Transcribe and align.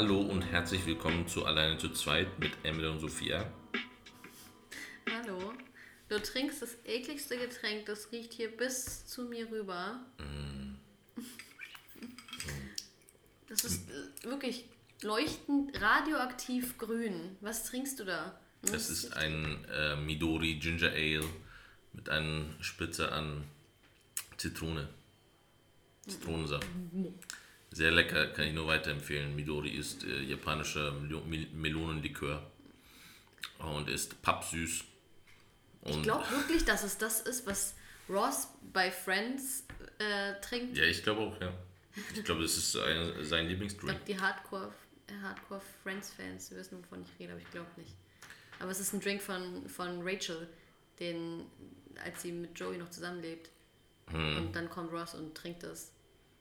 Hallo 0.00 0.20
und 0.20 0.42
herzlich 0.42 0.86
willkommen 0.86 1.26
zu 1.26 1.44
Alleine 1.44 1.76
zu 1.76 1.88
zweit 1.88 2.38
mit 2.38 2.52
Emily 2.62 2.86
und 2.86 3.00
Sophia. 3.00 3.52
Hallo. 5.10 5.54
Du 6.08 6.22
trinkst 6.22 6.62
das 6.62 6.76
ekligste 6.84 7.36
Getränk, 7.36 7.86
das 7.86 8.12
riecht 8.12 8.32
hier 8.32 8.56
bis 8.56 9.06
zu 9.06 9.24
mir 9.24 9.50
rüber. 9.50 9.98
Das 13.48 13.64
ist 13.64 13.90
äh, 13.90 14.30
wirklich 14.30 14.66
leuchtend 15.02 15.76
radioaktiv 15.80 16.78
grün. 16.78 17.36
Was 17.40 17.64
trinkst 17.64 17.98
du 17.98 18.04
da? 18.04 18.38
Hm? 18.62 18.70
Das 18.70 18.90
ist 18.90 19.16
ein 19.16 19.64
äh, 19.64 19.96
Midori 19.96 20.60
Ginger 20.60 20.92
Ale 20.92 21.24
mit 21.92 22.08
einer 22.08 22.44
Spitze 22.60 23.10
an 23.10 23.42
Zitrone. 24.36 24.88
Zitronensaft. 26.06 26.68
Sehr 27.70 27.90
lecker, 27.90 28.28
kann 28.28 28.46
ich 28.46 28.54
nur 28.54 28.66
weiterempfehlen. 28.66 29.34
Midori 29.36 29.70
ist 29.70 30.04
äh, 30.04 30.22
japanischer 30.22 30.92
Melo- 30.92 31.24
Mel- 31.24 31.48
Melonenlikör 31.52 32.50
und 33.58 33.88
ist 33.88 34.20
pappsüß. 34.22 34.84
Ich 35.84 35.94
Und 35.94 36.02
glaube 36.02 36.28
wirklich, 36.30 36.64
dass 36.64 36.82
es 36.82 36.98
das 36.98 37.20
ist, 37.20 37.46
was 37.46 37.74
Ross 38.08 38.48
bei 38.72 38.90
Friends 38.90 39.64
äh, 39.98 40.40
trinkt. 40.40 40.76
ja, 40.76 40.84
ich 40.84 41.02
glaube 41.02 41.20
auch, 41.20 41.40
ja. 41.40 41.52
Ich 42.14 42.24
glaube, 42.24 42.42
das 42.42 42.56
ist 42.56 42.76
ein, 42.76 43.24
sein 43.24 43.44
Ich 43.44 43.50
Lieblingsdrink. 43.50 43.90
glaube, 43.90 44.04
die 44.06 44.18
Hardcore, 44.18 44.72
äh, 45.08 45.12
Hardcore 45.22 45.60
Friends-Fans 45.82 46.50
wissen, 46.52 46.78
wovon 46.82 47.02
ich 47.02 47.20
rede, 47.20 47.32
aber 47.32 47.42
ich 47.42 47.50
glaube 47.50 47.68
nicht. 47.76 47.94
Aber 48.60 48.70
es 48.70 48.80
ist 48.80 48.92
ein 48.92 49.00
Drink 49.00 49.20
von, 49.20 49.68
von 49.68 50.00
Rachel, 50.02 50.48
den, 51.00 51.44
als 52.04 52.22
sie 52.22 52.32
mit 52.32 52.58
Joey 52.58 52.78
noch 52.78 52.90
zusammenlebt. 52.90 53.50
Und 54.12 54.52
dann 54.52 54.70
kommt 54.70 54.90
Ross 54.90 55.14
und 55.14 55.34
trinkt 55.36 55.62
das 55.64 55.92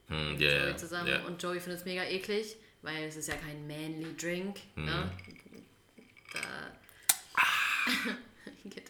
Hm, 0.07 0.33
mit 0.33 0.41
ja, 0.41 0.65
Joey 0.65 0.77
zusammen. 0.77 1.07
ja. 1.07 1.25
Und 1.25 1.41
Joey 1.41 1.59
findet 1.59 1.79
es 1.79 1.85
mega 1.85 2.03
eklig, 2.03 2.55
weil 2.81 3.03
es 3.03 3.15
ist 3.15 3.27
ja 3.27 3.35
kein 3.35 3.67
manly 3.67 4.15
Drink. 4.15 4.57
Ne? 4.75 5.11
Da, 6.33 6.39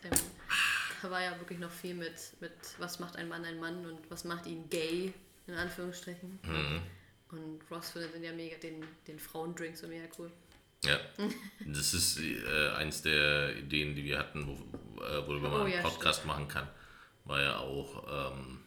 einem, 0.04 0.20
da 1.02 1.12
war 1.12 1.22
ja 1.22 1.38
wirklich 1.40 1.60
noch 1.60 1.72
viel 1.72 1.94
mit, 1.94 2.14
mit, 2.40 2.52
was 2.78 3.00
macht 3.00 3.16
ein 3.16 3.28
Mann 3.28 3.46
ein 3.46 3.60
Mann 3.60 3.86
und 3.86 4.00
was 4.10 4.24
macht 4.24 4.46
ihn 4.46 4.70
gay, 4.70 5.14
in 5.48 5.54
Anführungsstrichen. 5.54 6.40
Und 7.30 7.60
Ross 7.70 7.90
findet 7.90 8.14
den 8.14 8.24
ja 8.24 8.32
mega, 8.32 8.58
den, 8.58 8.84
den 9.08 9.20
Frauendrink 9.20 9.76
so 9.76 9.88
mega 9.88 10.06
cool. 10.18 10.32
Ja, 10.86 11.00
das 11.66 11.94
ist 11.94 12.20
äh, 12.20 12.70
eins 12.76 13.02
der 13.02 13.56
Ideen, 13.58 13.96
die 13.96 14.04
wir 14.04 14.20
hatten, 14.20 14.48
wo, 14.48 15.04
äh, 15.04 15.28
worüber 15.28 15.50
man 15.50 15.62
Oh 15.62 15.64
einen 15.64 15.74
ja, 15.74 15.82
Podcast 15.82 16.26
machen 16.26 16.48
kann. 16.48 16.68
War 17.26 17.42
ja 17.42 17.58
auch 17.58 18.32
ähm, 18.32 18.60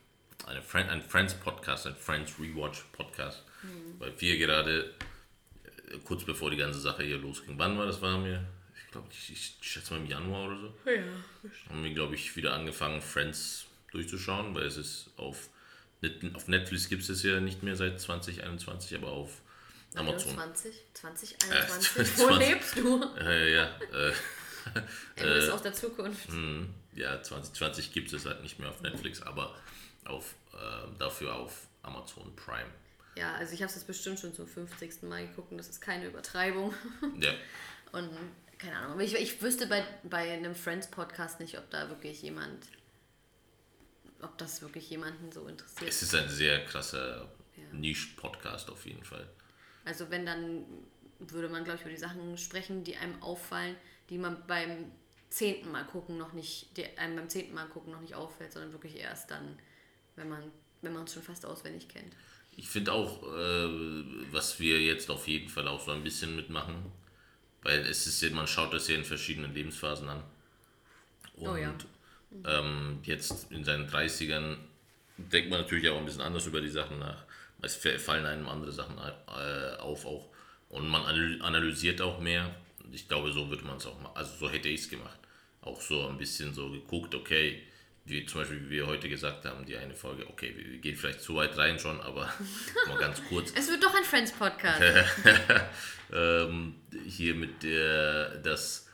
eine 0.46 0.62
Friend, 0.62 0.88
ein 0.90 1.02
Friends-Podcast, 1.02 1.86
ein 1.86 1.96
Friends 1.96 2.32
Rewatch-Podcast. 2.38 3.42
Mhm. 3.62 4.00
Weil 4.00 4.20
wir 4.20 4.38
gerade, 4.38 4.94
äh, 5.64 5.98
kurz 6.04 6.24
bevor 6.24 6.50
die 6.50 6.56
ganze 6.56 6.80
Sache 6.80 7.02
hier 7.02 7.18
losging, 7.18 7.58
wann 7.58 7.76
war 7.78 7.86
das? 7.86 8.00
War 8.00 8.18
mir, 8.18 8.44
ich 8.74 8.90
glaube, 8.90 9.08
ich, 9.10 9.32
ich 9.32 9.54
schätze 9.60 9.94
mal 9.94 10.00
im 10.00 10.06
Januar 10.06 10.46
oder 10.48 10.60
so. 10.60 10.74
Ja. 10.90 11.02
Haben 11.68 11.84
wir, 11.84 11.92
glaube 11.94 12.14
ich, 12.14 12.34
wieder 12.36 12.52
angefangen, 12.54 13.00
Friends 13.00 13.66
durchzuschauen, 13.92 14.54
weil 14.54 14.64
es 14.64 14.76
ist 14.76 15.10
auf, 15.16 15.48
auf 16.34 16.48
Netflix 16.48 16.88
gibt 16.88 17.02
es 17.02 17.08
es 17.08 17.22
ja 17.22 17.40
nicht 17.40 17.62
mehr 17.62 17.76
seit 17.76 18.00
2021, 18.00 18.96
aber 18.96 19.08
auf 19.08 19.40
Amazon. 19.94 20.34
20, 20.34 20.74
2021, 20.94 21.96
Äh, 21.96 22.18
wo 22.18 22.28
20. 22.28 22.48
lebst 22.48 22.76
du? 22.78 23.04
Äh, 23.18 23.54
ja, 23.54 23.64
äh, 23.92 24.12
Ende 25.16 25.32
ist 25.34 25.50
aus 25.50 25.62
der 25.62 25.72
Zukunft. 25.72 26.28
Hm, 26.28 26.72
ja, 26.94 27.20
2020 27.22 27.92
gibt 27.92 28.12
es 28.12 28.24
halt 28.26 28.42
nicht 28.42 28.58
mehr 28.58 28.68
auf 28.70 28.80
Netflix, 28.82 29.22
aber 29.22 29.56
auf, 30.04 30.34
äh, 30.52 30.98
dafür 30.98 31.34
auf 31.34 31.66
Amazon 31.82 32.34
Prime. 32.36 32.70
Ja, 33.16 33.34
also 33.34 33.52
ich 33.54 33.60
habe 33.62 33.68
es 33.68 33.74
jetzt 33.76 33.86
bestimmt 33.86 34.18
schon 34.20 34.32
zum 34.34 34.46
50. 34.46 35.02
Mal 35.02 35.26
geguckt 35.26 35.50
und 35.52 35.58
das 35.58 35.68
ist 35.68 35.80
keine 35.80 36.06
Übertreibung. 36.06 36.72
Ja, 37.20 37.32
Und 37.92 38.10
keine 38.58 38.76
Ahnung, 38.76 38.92
aber 38.92 39.02
ich, 39.02 39.14
ich 39.14 39.40
wüsste 39.42 39.66
bei, 39.66 39.84
bei 40.04 40.32
einem 40.32 40.54
Friends-Podcast 40.54 41.40
nicht, 41.40 41.58
ob 41.58 41.68
da 41.70 41.88
wirklich 41.88 42.22
jemand, 42.22 42.66
ob 44.22 44.36
das 44.38 44.62
wirklich 44.62 44.88
jemanden 44.90 45.32
so 45.32 45.46
interessiert. 45.48 45.88
es 45.90 46.02
ist 46.02 46.14
ein 46.14 46.28
sehr 46.28 46.64
krasser 46.64 47.28
Ja. 47.56 47.64
Niche-Podcast 47.72 48.70
auf 48.70 48.84
jeden 48.86 49.02
Fall. 49.04 49.28
Also 49.84 50.10
wenn 50.10 50.26
dann 50.26 50.64
würde 51.18 51.48
man, 51.48 51.64
glaube 51.64 51.76
ich, 51.78 51.82
über 51.82 51.90
die 51.90 51.96
Sachen 52.00 52.36
sprechen, 52.38 52.84
die 52.84 52.96
einem 52.96 53.22
auffallen, 53.22 53.76
die 54.08 54.18
man 54.18 54.46
beim 54.46 54.90
zehnten 55.30 55.70
Mal 55.70 55.84
gucken 55.84 56.16
noch 56.18 56.32
nicht, 56.32 56.76
die 56.76 56.86
einem 56.98 57.16
beim 57.16 57.28
zehnten 57.28 57.54
Mal 57.54 57.66
gucken 57.68 57.92
noch 57.92 58.00
nicht 58.00 58.14
auffällt, 58.14 58.52
sondern 58.52 58.72
wirklich 58.72 58.96
erst 58.96 59.30
dann, 59.30 59.58
wenn 60.16 60.28
man 60.28 60.42
wenn 60.82 60.94
man 60.94 61.04
es 61.04 61.12
schon 61.12 61.22
fast 61.22 61.44
auswendig 61.44 61.88
kennt. 61.88 62.14
Ich 62.56 62.68
finde 62.68 62.92
auch, 62.92 63.22
äh, 63.22 63.68
was 64.32 64.60
wir 64.60 64.80
jetzt 64.80 65.10
auf 65.10 65.28
jeden 65.28 65.48
Fall 65.48 65.68
auch 65.68 65.80
so 65.84 65.90
ein 65.92 66.02
bisschen 66.04 66.36
mitmachen, 66.36 66.76
weil 67.62 67.80
es 67.80 68.06
ist 68.06 68.20
ja, 68.22 68.30
man 68.30 68.46
schaut 68.46 68.72
das 68.72 68.88
ja 68.88 68.96
in 68.96 69.04
verschiedenen 69.04 69.54
Lebensphasen 69.54 70.08
an. 70.08 70.22
Und 71.36 71.48
Oh 71.48 71.56
ja. 71.56 71.72
ähm, 72.44 73.00
jetzt 73.04 73.50
in 73.50 73.64
seinen 73.64 73.86
30ern 73.88 74.58
denkt 75.16 75.50
man 75.50 75.60
natürlich 75.60 75.88
auch 75.88 75.98
ein 75.98 76.04
bisschen 76.04 76.20
anders 76.22 76.46
über 76.46 76.60
die 76.60 76.68
Sachen 76.68 76.98
nach. 76.98 77.24
Es 77.62 77.76
fa- 77.76 77.98
fallen 77.98 78.26
einem 78.26 78.48
andere 78.48 78.72
Sachen 78.72 78.96
äh, 78.98 79.76
auf 79.78 80.06
auch. 80.06 80.28
Und 80.68 80.88
man 80.88 81.02
analy- 81.02 81.40
analysiert 81.40 82.00
auch 82.00 82.20
mehr. 82.20 82.54
Ich 82.92 83.08
glaube, 83.08 83.32
so 83.32 83.48
würde 83.50 83.64
man 83.64 83.76
es 83.78 83.86
auch 83.86 84.00
machen. 84.00 84.16
Also 84.16 84.34
so 84.36 84.50
hätte 84.50 84.68
ich 84.68 84.82
es 84.82 84.88
gemacht. 84.88 85.18
Auch 85.62 85.80
so 85.80 86.06
ein 86.08 86.16
bisschen 86.18 86.54
so 86.54 86.70
geguckt, 86.70 87.14
okay, 87.14 87.62
wie 88.10 88.26
zum 88.26 88.40
Beispiel, 88.40 88.64
wie 88.66 88.70
wir 88.70 88.86
heute 88.86 89.08
gesagt 89.08 89.44
haben, 89.44 89.64
die 89.64 89.76
eine 89.76 89.94
Folge, 89.94 90.28
okay, 90.28 90.54
wir 90.56 90.78
gehen 90.78 90.96
vielleicht 90.96 91.20
zu 91.20 91.36
weit 91.36 91.56
rein 91.56 91.78
schon, 91.78 92.00
aber 92.00 92.32
mal 92.88 92.98
ganz 92.98 93.22
kurz. 93.28 93.52
Es 93.54 93.70
wird 93.70 93.82
doch 93.82 93.94
ein 93.94 94.04
Friends-Podcast. 94.04 94.82
ähm, 96.12 96.74
hier 97.06 97.34
mit 97.34 97.62
der, 97.62 98.36
dass 98.38 98.88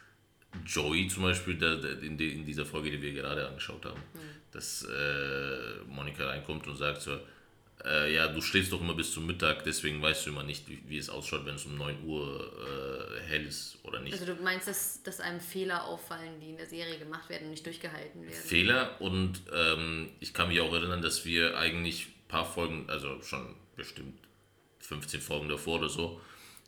Joey 0.64 1.08
zum 1.08 1.24
Beispiel 1.24 1.56
da, 1.56 1.74
in, 1.74 2.18
in 2.18 2.44
dieser 2.44 2.66
Folge, 2.66 2.90
die 2.90 3.00
wir 3.00 3.12
gerade 3.12 3.46
angeschaut 3.48 3.84
haben, 3.84 4.02
dass 4.52 4.84
äh, 4.84 5.84
Monika 5.88 6.26
reinkommt 6.26 6.66
und 6.66 6.76
sagt 6.76 7.02
so, 7.02 7.18
äh, 7.84 8.14
ja, 8.14 8.28
du 8.28 8.40
schläfst 8.40 8.72
doch 8.72 8.80
immer 8.80 8.94
bis 8.94 9.12
zum 9.12 9.26
Mittag, 9.26 9.64
deswegen 9.64 10.00
weißt 10.00 10.26
du 10.26 10.30
immer 10.30 10.42
nicht, 10.42 10.68
wie, 10.68 10.82
wie 10.86 10.98
es 10.98 11.10
ausschaut, 11.10 11.44
wenn 11.44 11.56
es 11.56 11.66
um 11.66 11.76
9 11.76 12.04
Uhr 12.04 12.52
äh, 13.18 13.20
hell 13.28 13.46
ist 13.46 13.78
oder 13.82 14.00
nicht. 14.00 14.14
Also 14.14 14.34
du 14.34 14.42
meinst, 14.42 14.66
dass, 14.66 15.02
dass 15.02 15.20
einem 15.20 15.40
Fehler 15.40 15.84
auffallen, 15.84 16.40
die 16.40 16.50
in 16.50 16.56
der 16.56 16.66
Serie 16.66 16.98
gemacht 16.98 17.28
werden 17.28 17.44
und 17.44 17.50
nicht 17.50 17.66
durchgehalten 17.66 18.22
werden. 18.22 18.34
Fehler 18.34 19.00
und 19.00 19.42
ähm, 19.54 20.10
ich 20.20 20.32
kann 20.32 20.48
mich 20.48 20.60
auch 20.60 20.72
erinnern, 20.72 21.02
dass 21.02 21.24
wir 21.24 21.58
eigentlich 21.58 22.06
ein 22.06 22.28
paar 22.28 22.46
Folgen, 22.46 22.88
also 22.88 23.20
schon 23.22 23.54
bestimmt 23.76 24.18
15 24.80 25.20
Folgen 25.20 25.48
davor 25.48 25.78
oder 25.78 25.88
so, 25.88 26.20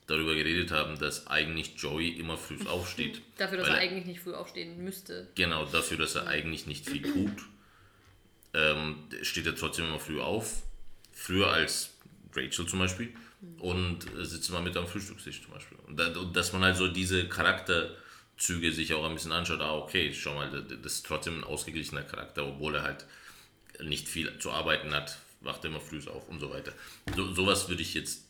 darüber 0.06 0.34
geredet 0.34 0.70
haben, 0.70 0.98
dass 0.98 1.26
eigentlich 1.26 1.74
Joey 1.76 2.10
immer 2.10 2.36
früh 2.36 2.58
aufsteht. 2.66 3.22
Dafür, 3.36 3.58
dass 3.58 3.68
Weil 3.68 3.76
er 3.76 3.80
eigentlich 3.80 4.06
nicht 4.06 4.20
früh 4.20 4.34
aufstehen 4.34 4.82
müsste. 4.84 5.28
Genau, 5.34 5.64
dafür, 5.64 5.98
dass 5.98 6.14
er 6.14 6.26
eigentlich 6.26 6.66
nicht 6.66 6.88
viel 6.88 7.02
tut, 7.02 7.42
ähm, 8.54 9.04
steht 9.22 9.46
er 9.46 9.54
trotzdem 9.54 9.86
immer 9.86 10.00
früh 10.00 10.20
auf. 10.20 10.62
Früher 11.18 11.52
als 11.52 11.90
Rachel 12.32 12.66
zum 12.66 12.78
Beispiel. 12.78 13.12
Und 13.58 14.06
äh, 14.16 14.24
sitzt 14.24 14.48
immer 14.48 14.62
mit 14.62 14.76
am 14.76 14.86
Frühstückstisch 14.86 15.42
zum 15.42 15.52
Beispiel. 15.52 15.78
Und, 15.86 16.00
und 16.16 16.36
dass 16.36 16.52
man 16.52 16.62
halt 16.62 16.76
so 16.76 16.88
diese 16.88 17.28
Charakterzüge 17.28 18.72
sich 18.72 18.94
auch 18.94 19.04
ein 19.04 19.14
bisschen 19.14 19.32
anschaut. 19.32 19.60
Ah, 19.60 19.76
okay, 19.76 20.12
schau 20.14 20.34
mal, 20.34 20.50
das 20.50 20.92
ist 20.92 21.06
trotzdem 21.06 21.40
ein 21.40 21.44
ausgeglichener 21.44 22.02
Charakter, 22.02 22.46
obwohl 22.46 22.76
er 22.76 22.82
halt 22.82 23.04
nicht 23.80 24.08
viel 24.08 24.38
zu 24.38 24.50
arbeiten 24.50 24.92
hat, 24.94 25.18
wacht 25.40 25.64
er 25.64 25.70
immer 25.70 25.80
früh 25.80 26.00
auf 26.08 26.28
und 26.28 26.40
so 26.40 26.50
weiter. 26.50 26.72
So, 27.16 27.32
sowas 27.32 27.68
würde 27.68 27.82
ich 27.82 27.94
jetzt 27.94 28.28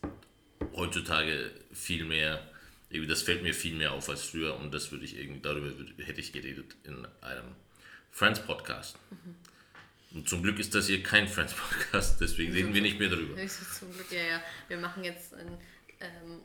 heutzutage 0.75 1.51
viel 1.73 2.05
mehr, 2.05 2.47
das 2.91 3.23
fällt 3.23 3.43
mir 3.43 3.55
viel 3.55 3.75
mehr 3.75 3.93
auf 3.93 4.09
als 4.09 4.23
früher 4.23 4.57
und 4.57 4.73
das 4.73 4.93
würde 4.93 5.05
ich 5.05 5.17
irgendwie, 5.17 5.41
darüber 5.41 5.71
hätte 6.05 6.21
ich 6.21 6.33
geredet 6.33 6.77
in 6.85 7.07
einem 7.23 7.55
Friends-Podcast. 8.13 8.99
Und 10.13 10.29
zum 10.29 10.43
Glück 10.43 10.59
ist 10.59 10.75
das 10.75 10.87
hier 10.87 11.03
kein 11.03 11.29
Friends-Podcast, 11.29 12.21
deswegen 12.21 12.53
reden 12.53 12.73
wir 12.73 12.81
nicht 12.81 12.99
mehr 12.99 13.11
darüber. 13.11 13.41
Höchstens 13.41 13.79
zum 13.79 13.93
Glück, 13.93 14.11
ja, 14.11 14.23
ja. 14.23 14.43
Wir 14.69 14.79
machen 14.79 15.05
jetzt 15.05 15.35
ein, 15.35 15.59
ähm, 16.01 16.41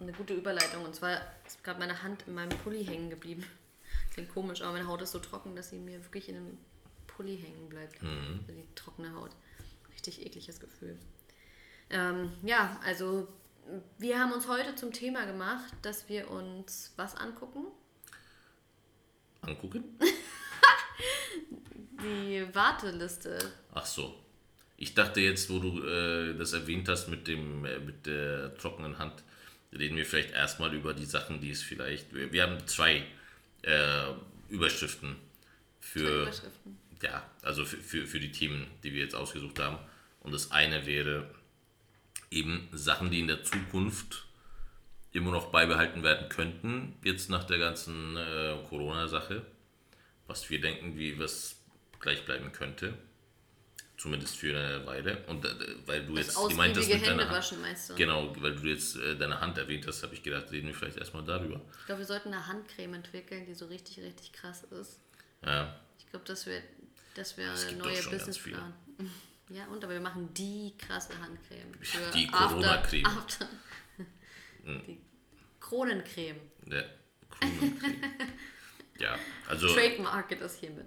eine 0.00 0.12
gute 0.12 0.34
Überleitung. 0.34 0.84
Und 0.84 0.94
zwar 0.96 1.20
ist 1.46 1.62
gerade 1.62 1.78
meine 1.78 2.02
Hand 2.02 2.24
in 2.26 2.34
meinem 2.34 2.56
Pulli 2.58 2.84
hängen 2.84 3.10
geblieben. 3.10 3.44
Klingt 4.12 4.30
komisch, 4.30 4.62
aber 4.62 4.72
meine 4.72 4.88
Haut 4.88 5.02
ist 5.02 5.12
so 5.12 5.20
trocken, 5.20 5.54
dass 5.54 5.70
sie 5.70 5.78
mir 5.78 6.02
wirklich 6.04 6.28
in 6.28 6.36
einem 6.36 6.58
Pulli 7.06 7.38
hängen 7.38 7.68
bleibt. 7.68 8.02
Mhm. 8.02 8.40
Also 8.40 8.52
die 8.52 8.74
trockene 8.74 9.14
Haut. 9.14 9.30
Richtig 9.92 10.26
ekliges 10.26 10.58
Gefühl. 10.58 10.98
Ähm, 11.90 12.32
ja, 12.42 12.80
also 12.84 13.28
wir 13.98 14.18
haben 14.18 14.32
uns 14.32 14.48
heute 14.48 14.74
zum 14.74 14.92
Thema 14.92 15.24
gemacht, 15.24 15.72
dass 15.82 16.08
wir 16.08 16.30
uns 16.30 16.92
was 16.96 17.14
angucken? 17.16 17.66
Angucken? 19.42 19.84
Die 22.04 22.44
Warteliste. 22.54 23.52
Ach 23.72 23.86
so. 23.86 24.14
Ich 24.76 24.94
dachte 24.94 25.20
jetzt, 25.20 25.48
wo 25.50 25.58
du 25.58 25.82
äh, 25.86 26.36
das 26.36 26.52
erwähnt 26.52 26.88
hast 26.88 27.08
mit, 27.08 27.26
dem, 27.26 27.64
äh, 27.64 27.78
mit 27.78 28.06
der 28.06 28.56
trockenen 28.58 28.98
Hand, 28.98 29.22
reden 29.72 29.96
wir 29.96 30.04
vielleicht 30.04 30.32
erstmal 30.32 30.74
über 30.74 30.92
die 30.92 31.06
Sachen, 31.06 31.40
die 31.40 31.50
es 31.50 31.62
vielleicht. 31.62 32.12
Wir, 32.14 32.32
wir 32.32 32.42
haben 32.42 32.66
zwei 32.66 33.04
äh, 33.62 34.12
Überschriften 34.48 35.16
für. 35.80 36.22
Überschriften. 36.22 36.78
Ja, 37.02 37.26
also 37.42 37.64
für, 37.64 37.78
für, 37.78 38.06
für 38.06 38.20
die 38.20 38.32
Themen, 38.32 38.66
die 38.82 38.92
wir 38.92 39.02
jetzt 39.02 39.14
ausgesucht 39.14 39.58
haben. 39.58 39.78
Und 40.20 40.32
das 40.32 40.50
eine 40.50 40.86
wäre 40.86 41.30
eben 42.30 42.68
Sachen, 42.72 43.10
die 43.10 43.20
in 43.20 43.28
der 43.28 43.44
Zukunft 43.44 44.26
immer 45.12 45.30
noch 45.30 45.50
beibehalten 45.50 46.02
werden 46.02 46.28
könnten, 46.28 46.96
jetzt 47.04 47.30
nach 47.30 47.44
der 47.44 47.58
ganzen 47.58 48.16
äh, 48.16 48.56
Corona-Sache. 48.68 49.42
Was 50.26 50.50
wir 50.50 50.60
denken, 50.60 50.96
wie 50.96 51.18
was 51.18 51.63
gleich 52.04 52.24
bleiben 52.24 52.52
könnte. 52.52 52.94
Zumindest 53.96 54.36
für 54.36 54.56
eine 54.56 54.84
Weile. 54.86 55.24
Und 55.28 55.44
äh, 55.44 55.48
weil 55.86 56.04
du 56.04 56.14
Das 56.14 56.26
jetzt 56.26 56.48
gemeint 56.48 56.76
hast 56.76 56.88
mit 56.88 56.94
deiner 56.96 57.06
Hände 57.12 57.24
Hand. 57.28 57.36
waschen, 57.36 57.60
meinst 57.60 57.90
du? 57.90 57.94
Genau, 57.94 58.34
weil 58.40 58.54
du 58.56 58.66
jetzt 58.68 58.96
äh, 58.96 59.16
deine 59.16 59.40
Hand 59.40 59.56
erwähnt 59.56 59.86
hast, 59.86 60.02
habe 60.02 60.14
ich 60.14 60.22
gedacht, 60.22 60.50
reden 60.52 60.66
wir 60.68 60.74
vielleicht 60.74 60.98
erstmal 60.98 61.24
darüber. 61.24 61.60
Ich 61.80 61.86
glaube, 61.86 62.00
wir 62.00 62.06
sollten 62.06 62.28
eine 62.28 62.46
Handcreme 62.46 62.94
entwickeln, 62.94 63.46
die 63.46 63.54
so 63.54 63.66
richtig, 63.66 63.98
richtig 64.04 64.32
krass 64.32 64.64
ist. 64.64 65.00
Ja, 65.44 65.80
Ich 65.98 66.06
glaube, 66.10 66.24
das 66.26 66.44
wäre 66.46 66.62
das 67.14 67.36
wär 67.36 67.56
schon 67.56 67.78
ganz 67.80 68.04
Businessplan. 68.10 68.74
Ja, 69.50 69.66
und 69.66 69.84
aber 69.84 69.92
wir 69.92 70.00
machen 70.00 70.32
die 70.32 70.72
krasse 70.78 71.12
Handcreme. 71.20 71.74
Für 71.82 72.10
Die 72.16 72.26
Corona-Creme. 72.28 73.04
after- 73.06 73.48
Die 74.86 74.98
Kronencreme. 75.60 76.40
der 76.64 76.88
Kronencreme. 77.28 77.94
ja, 78.98 79.18
also 79.46 79.68
Trademarket 79.68 80.40
das 80.40 80.56
hiermit. 80.58 80.86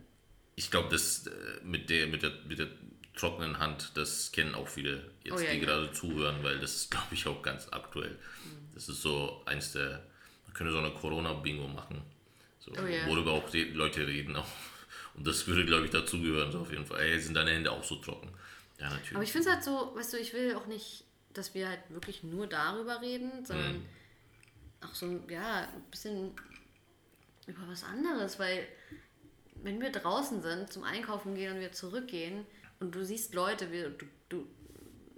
Ich 0.58 0.72
glaube, 0.72 0.90
das 0.92 1.28
äh, 1.28 1.32
mit 1.64 1.90
der, 1.92 2.08
mit, 2.08 2.24
der, 2.24 2.34
mit 2.48 2.60
der 2.60 2.70
trockenen 3.16 3.60
Hand, 3.60 3.92
das 3.96 4.34
kennen 4.34 4.56
auch 4.56 4.70
viele 4.70 5.12
jetzt, 5.26 5.38
Oh 5.38 5.40
ja, 5.42 5.54
die 5.54 5.60
ja. 5.60 5.66
gerade 5.66 5.94
zuhören, 5.94 6.44
weil 6.44 6.60
das 6.60 6.76
ist, 6.76 6.92
glaube 6.92 7.14
ich, 7.14 7.28
auch 7.28 7.44
ganz 7.44 7.70
aktuell. 7.72 8.20
Mhm. 8.44 8.70
Das 8.76 8.90
ist 8.90 9.02
so 9.04 9.44
eins 9.48 9.74
der, 9.74 10.04
man 10.46 10.56
könnte 10.56 10.74
so 10.74 10.80
eine 10.80 10.92
Corona-Bingo 10.92 11.68
machen, 11.70 12.02
so, 12.60 12.74
Oh 12.80 12.88
ja. 12.88 13.08
worüber 13.08 13.34
auch 13.34 13.50
die 13.52 13.66
Leute 13.66 14.08
reden 14.08 14.36
auch. 14.38 14.48
Und 15.16 15.28
das 15.28 15.48
würde, 15.48 15.66
glaube 15.66 15.86
ich, 15.86 15.92
dazugehören, 15.92 16.52
so 16.52 16.62
auf 16.62 16.72
jeden 16.72 16.86
Fall. 16.88 17.02
Ey, 17.02 17.20
sind 17.20 17.36
deine 17.36 17.52
Hände 17.52 17.72
auch 17.72 17.84
so 17.86 17.98
trocken? 17.98 18.30
Ja, 18.80 18.88
Aber 18.88 18.96
natürlich. 18.98 19.24
ich 19.24 19.32
finde 19.34 19.50
es 19.50 19.56
halt 19.56 19.64
so, 19.66 19.96
weißt 19.96 20.14
du, 20.14 20.18
ich 20.20 20.34
will 20.34 20.56
auch 20.56 20.68
nicht, 20.68 21.06
dass 21.34 21.56
wir 21.56 21.70
halt 21.70 21.82
wirklich 21.90 22.24
nur 22.24 22.48
darüber 22.48 23.02
reden, 23.02 23.46
sondern 23.46 23.78
Mhm. 23.78 23.86
auch 24.82 24.94
so, 24.96 25.20
ja, 25.30 25.62
ein 25.74 25.84
bisschen 25.92 26.34
über 27.48 27.68
was 27.68 27.84
anderes, 27.84 28.40
weil 28.40 28.68
wenn 29.64 29.82
wir 29.82 29.92
draußen 29.92 30.42
sind, 30.42 30.72
zum 30.72 30.84
Einkaufen 30.84 31.36
gehen 31.36 31.54
und 31.54 31.60
wir 31.60 31.72
zurückgehen 31.72 32.46
und 32.80 32.94
du 32.96 33.04
siehst 33.04 33.34
Leute, 33.34 33.72
wie, 33.72 33.84
du, 33.84 34.06
du 34.30 34.48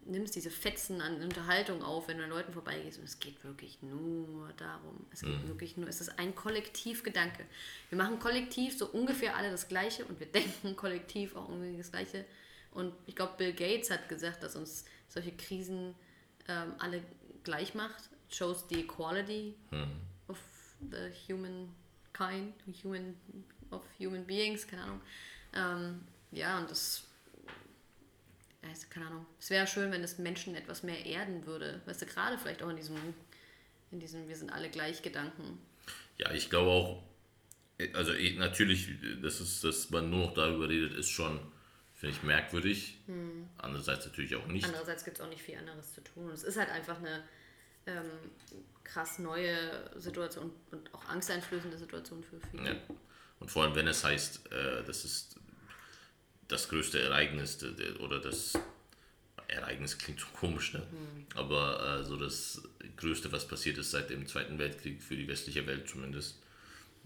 nimmst 0.05 0.35
diese 0.35 0.49
Fetzen 0.49 1.01
an 1.01 1.21
Unterhaltung 1.21 1.83
auf, 1.83 2.07
wenn 2.07 2.17
du 2.17 2.23
an 2.23 2.29
Leuten 2.29 2.53
vorbeigehst 2.53 2.99
und 2.99 3.05
es 3.05 3.19
geht 3.19 3.43
wirklich 3.43 3.81
nur 3.81 4.51
darum. 4.57 5.05
Es 5.11 5.21
geht 5.21 5.47
wirklich 5.47 5.77
nur, 5.77 5.87
es 5.87 6.01
ist 6.01 6.17
ein 6.17 6.35
Kollektivgedanke. 6.35 7.45
Wir 7.89 7.97
machen 7.97 8.19
kollektiv 8.19 8.77
so 8.77 8.87
ungefähr 8.87 9.35
alle 9.35 9.51
das 9.51 9.67
Gleiche 9.67 10.05
und 10.05 10.19
wir 10.19 10.27
denken 10.31 10.75
kollektiv 10.75 11.35
auch 11.35 11.49
irgendwie 11.49 11.77
das 11.77 11.91
Gleiche. 11.91 12.25
Und 12.71 12.93
ich 13.05 13.15
glaube, 13.15 13.33
Bill 13.37 13.53
Gates 13.53 13.89
hat 13.89 14.09
gesagt, 14.09 14.43
dass 14.43 14.55
uns 14.55 14.85
solche 15.07 15.31
Krisen 15.31 15.95
ähm, 16.47 16.73
alle 16.79 17.03
gleich 17.43 17.73
macht. 17.73 18.09
It 18.27 18.35
shows 18.35 18.65
the 18.69 18.81
equality 18.81 19.55
of 20.27 20.37
the 20.91 21.11
human 21.27 21.69
kind, 22.13 22.53
human, 22.83 23.15
of 23.71 23.81
human 23.99 24.25
beings, 24.25 24.67
keine 24.67 24.83
Ahnung. 24.83 25.01
Ähm, 25.53 26.01
ja, 26.31 26.59
und 26.59 26.69
das, 26.69 27.03
ist- 28.71 28.89
keine 28.91 29.07
Ahnung. 29.07 29.25
Es 29.39 29.49
wäre 29.49 29.65
schön, 29.67 29.91
wenn 29.91 30.03
es 30.03 30.17
Menschen 30.17 30.55
etwas 30.55 30.83
mehr 30.83 31.05
erden 31.05 31.45
würde. 31.45 31.81
Weißt 31.85 32.01
du, 32.01 32.05
gerade 32.05 32.37
vielleicht 32.37 32.61
auch 32.61 32.69
in 32.69 32.75
diesem, 32.77 32.97
in 33.91 33.99
diesem 33.99 34.27
Wir 34.27 34.35
sind 34.35 34.51
alle 34.51 34.69
gleich 34.69 35.01
Gedanken. 35.01 35.59
Ja, 36.17 36.31
ich 36.31 36.49
glaube 36.49 36.69
auch, 36.69 37.03
also 37.93 38.13
eh, 38.13 38.35
natürlich, 38.37 38.89
das 39.21 39.39
ist, 39.39 39.63
dass 39.63 39.89
man 39.89 40.09
nur 40.09 40.25
noch 40.27 40.33
darüber 40.33 40.67
redet, 40.67 40.93
ist 40.93 41.09
schon, 41.09 41.39
finde 41.95 42.15
ich, 42.15 42.23
merkwürdig. 42.23 42.99
Andererseits 43.57 44.05
natürlich 44.05 44.35
auch 44.35 44.45
nicht. 44.47 44.65
Andererseits 44.65 45.05
gibt 45.05 45.17
es 45.17 45.23
auch 45.23 45.29
nicht 45.29 45.41
viel 45.41 45.57
anderes 45.57 45.93
zu 45.95 46.01
tun. 46.03 46.25
Und 46.27 46.33
es 46.33 46.43
ist 46.43 46.57
halt 46.57 46.69
einfach 46.69 46.97
eine 46.97 47.23
ähm, 47.87 48.05
krass 48.83 49.17
neue 49.19 49.89
Situation 49.99 50.51
und 50.71 50.93
auch 50.93 51.05
angsteinflößende 51.05 51.77
Situation 51.77 52.23
für 52.23 52.39
viele. 52.51 52.71
Ja. 52.73 52.75
Und 53.39 53.49
vor 53.51 53.63
allem, 53.63 53.75
wenn 53.75 53.87
es 53.87 54.03
heißt, 54.03 54.51
äh, 54.51 54.83
das 54.85 55.05
ist 55.05 55.35
das 56.47 56.67
größte 56.69 56.99
Ereignis 56.99 57.57
der- 57.59 57.71
der- 57.71 57.99
oder 58.01 58.19
das 58.19 58.53
Ereignis 59.47 59.97
klingt 59.97 60.19
so 60.19 60.27
komisch, 60.33 60.73
ne? 60.73 60.83
aber 61.35 61.99
äh, 62.01 62.03
so 62.03 62.17
das 62.17 62.61
Größte, 62.97 63.31
was 63.31 63.47
passiert 63.47 63.77
ist 63.77 63.91
seit 63.91 64.09
dem 64.09 64.25
Zweiten 64.27 64.57
Weltkrieg, 64.59 65.01
für 65.01 65.15
die 65.15 65.27
westliche 65.27 65.65
Welt 65.67 65.87
zumindest, 65.87 66.37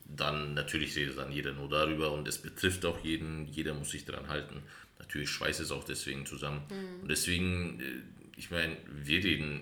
dann 0.05 0.53
natürlich 0.53 0.95
redet 0.95 1.17
dann 1.17 1.31
jeder 1.31 1.53
nur 1.53 1.69
darüber 1.69 2.11
und 2.11 2.27
es 2.27 2.37
betrifft 2.37 2.83
auch 2.85 3.03
jeden, 3.03 3.47
jeder 3.47 3.73
muss 3.73 3.91
sich 3.91 4.03
daran 4.05 4.27
halten. 4.27 4.61
Natürlich 4.99 5.29
schweißt 5.29 5.59
es 5.61 5.71
auch 5.71 5.83
deswegen 5.83 6.25
zusammen. 6.25 6.61
Und 7.01 7.07
deswegen, 7.09 7.79
äh, 7.79 8.01
ich 8.37 8.49
meine, 8.51 8.75
wir 8.91 9.23
reden 9.23 9.61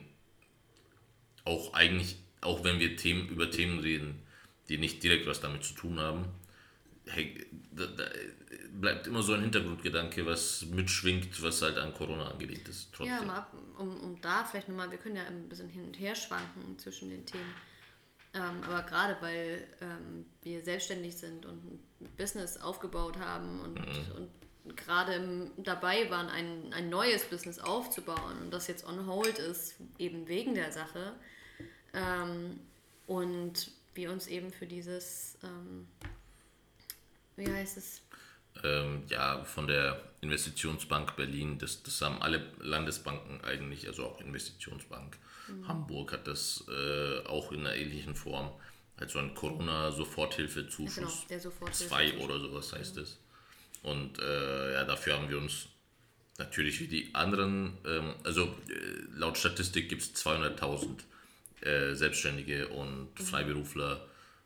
auch 1.46 1.74
eigentlich, 1.74 2.18
auch 2.42 2.64
wenn 2.64 2.80
wir 2.80 2.96
Themen 2.98 3.28
über 3.30 3.50
Themen 3.52 3.80
reden, 3.80 4.22
die 4.70 4.78
nicht 4.78 5.04
direkt 5.04 5.28
was 5.28 5.42
damit 5.42 5.64
zu 5.64 5.74
tun 5.74 6.00
haben, 6.00 6.26
hey, 7.06 7.46
da, 7.72 7.86
da 7.86 8.06
bleibt 8.74 9.08
immer 9.08 9.24
so 9.24 9.34
ein 9.34 9.42
Hintergrundgedanke, 9.42 10.26
was 10.26 10.66
mitschwingt, 10.66 11.42
was 11.42 11.62
halt 11.62 11.78
an 11.78 11.94
Corona 11.94 12.30
angelegt 12.30 12.68
ist. 12.68 12.90
Trotzdem. 12.94 13.16
Ja, 13.16 13.22
mal 13.24 13.38
ab, 13.38 13.54
um, 13.78 13.96
um 14.02 14.22
da 14.22 14.44
vielleicht 14.44 14.70
nochmal, 14.70 14.92
wir 14.92 14.98
können 14.98 15.16
ja 15.16 15.24
ein 15.24 15.50
bisschen 15.50 15.70
hin 15.70 15.86
und 15.86 16.00
her 16.00 16.16
schwanken 16.16 16.78
zwischen 16.78 17.10
den 17.10 17.26
Themen. 17.26 17.54
Ähm, 18.34 18.64
aber 18.64 18.84
gerade 18.84 19.18
weil 19.22 19.68
ähm, 19.82 20.26
wir 20.42 20.64
selbstständig 20.64 21.18
sind 21.18 21.46
und 21.46 21.66
ein 21.66 21.80
Business 22.18 22.58
aufgebaut 22.58 23.18
haben 23.20 23.60
und, 23.60 23.78
und 24.16 24.78
gerade 24.78 25.52
dabei 25.58 26.10
waren, 26.10 26.30
ein, 26.30 26.72
ein 26.74 26.90
neues 26.90 27.26
Business 27.26 27.60
aufzubauen 27.60 28.38
und 28.42 28.52
das 28.52 28.68
jetzt 28.68 28.86
on 28.86 29.06
hold 29.06 29.38
ist, 29.40 29.76
eben 29.98 30.28
wegen 30.28 30.56
der 30.56 30.72
Sache. 30.72 31.14
Ähm, 31.94 32.60
und 33.08 33.72
wir 33.94 34.12
uns 34.12 34.28
eben 34.28 34.52
für 34.52 34.66
dieses, 34.66 35.38
ähm, 35.44 35.88
wie 37.36 37.52
heißt 37.52 37.78
es? 37.78 38.02
ähm, 38.64 39.04
ja, 39.08 39.44
von 39.44 39.68
der 39.68 40.02
Investitionsbank 40.22 41.16
Berlin, 41.16 41.58
das, 41.58 41.84
das 41.84 42.02
haben 42.02 42.22
alle 42.22 42.46
Landesbanken 42.60 43.42
eigentlich, 43.44 43.88
also 43.88 44.06
auch 44.06 44.22
Investitionsbank. 44.22 45.18
Hamburg 45.68 46.14
hat 46.14 46.28
das 46.28 46.64
äh, 46.70 47.26
auch 47.26 47.52
in 47.52 47.62
einer 47.62 47.76
ähnlichen 47.76 48.16
Form, 48.16 48.52
halt 48.98 49.10
so 49.10 49.20
ein 49.20 49.34
Corona-Soforthilfezuschuss. 49.34 50.96
Genau, 50.96 51.12
der 51.30 51.42
Soforthilfe- 51.42 51.88
Zwei 51.88 52.18
oder 52.20 52.40
sowas 52.40 52.72
heißt 52.72 52.98
es. 52.98 53.20
Und 53.84 54.20
äh, 54.20 54.74
ja, 54.74 54.86
dafür 54.86 55.16
haben 55.18 55.30
wir 55.30 55.38
uns 55.38 55.68
natürlich 56.38 56.80
wie 56.80 56.88
die 56.88 57.14
anderen, 57.16 57.78
ähm, 57.86 58.14
also 58.24 58.46
äh, 58.46 59.18
laut 59.18 59.38
Statistik 59.38 59.90
gibt 59.90 60.04
es 60.04 60.14
200.000 60.26 61.00
äh, 61.62 61.96
Selbstständige 61.96 62.70
und 62.70 63.10
Freiberufler 63.16 64.06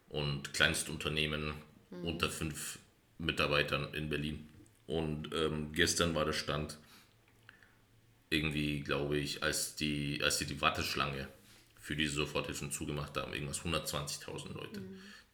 und 0.10 0.54
Kleinstunternehmen 0.54 1.54
unter 1.92 2.30
fünf 2.30 2.80
Mitarbeitern 3.18 3.94
in 3.94 4.10
Berlin. 4.10 4.48
Und 4.88 5.34
ähm, 5.34 5.72
gestern 5.74 6.14
war 6.16 6.26
der 6.26 6.34
Stand 6.34 6.78
irgendwie, 8.30 8.82
glaube 8.82 9.18
ich, 9.18 9.44
als 9.44 9.76
die, 9.76 10.22
als 10.24 10.38
sie 10.40 10.46
die 10.46 10.60
Warteschlange 10.62 11.28
für 11.80 11.96
diese 11.96 12.16
Soforthilfen 12.16 12.72
zugemacht 12.72 13.16
haben, 13.18 13.34
irgendwas 13.34 13.62
120.000 13.62 14.54
Leute, 14.54 14.82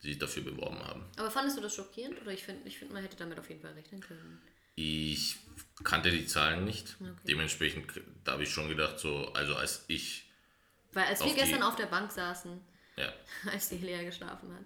die 0.04 0.08
sich 0.10 0.20
dafür 0.20 0.44
beworben 0.44 0.80
haben. 0.80 1.06
Aber 1.18 1.32
fandest 1.32 1.58
du 1.58 1.62
das 1.62 1.74
schockierend? 1.76 2.22
Oder 2.22 2.32
ich 2.32 2.44
finde, 2.44 2.68
ich 2.68 2.78
find, 2.78 2.92
man 2.92 3.02
hätte 3.04 3.16
damit 3.18 3.40
auf 3.40 3.50
jeden 3.50 3.62
Fall 3.62 3.72
rechnen 3.74 4.02
können. 4.02 4.42
Ich 4.76 5.38
kannte 5.84 6.12
die 6.12 6.26
Zahlen 6.26 6.66
nicht. 6.66 6.98
Dementsprechend, 7.28 7.88
da 8.24 8.34
habe 8.34 8.44
ich 8.44 8.50
schon 8.52 8.68
gedacht, 8.70 9.00
so, 9.00 9.32
also 9.34 9.56
als 9.56 9.86
ich, 9.88 10.26
Weil 10.94 11.06
als 11.06 11.20
wir 11.22 11.28
Auf 11.28 11.34
die- 11.34 11.40
gestern 11.40 11.64
auf 11.64 11.76
der 11.76 11.86
Bank 11.88 12.12
saßen, 12.12 12.60
ja, 12.98 13.12
als 13.52 13.70
die 13.70 13.78
Lea 13.78 14.04
geschlafen 14.06 14.54
hat, 14.54 14.64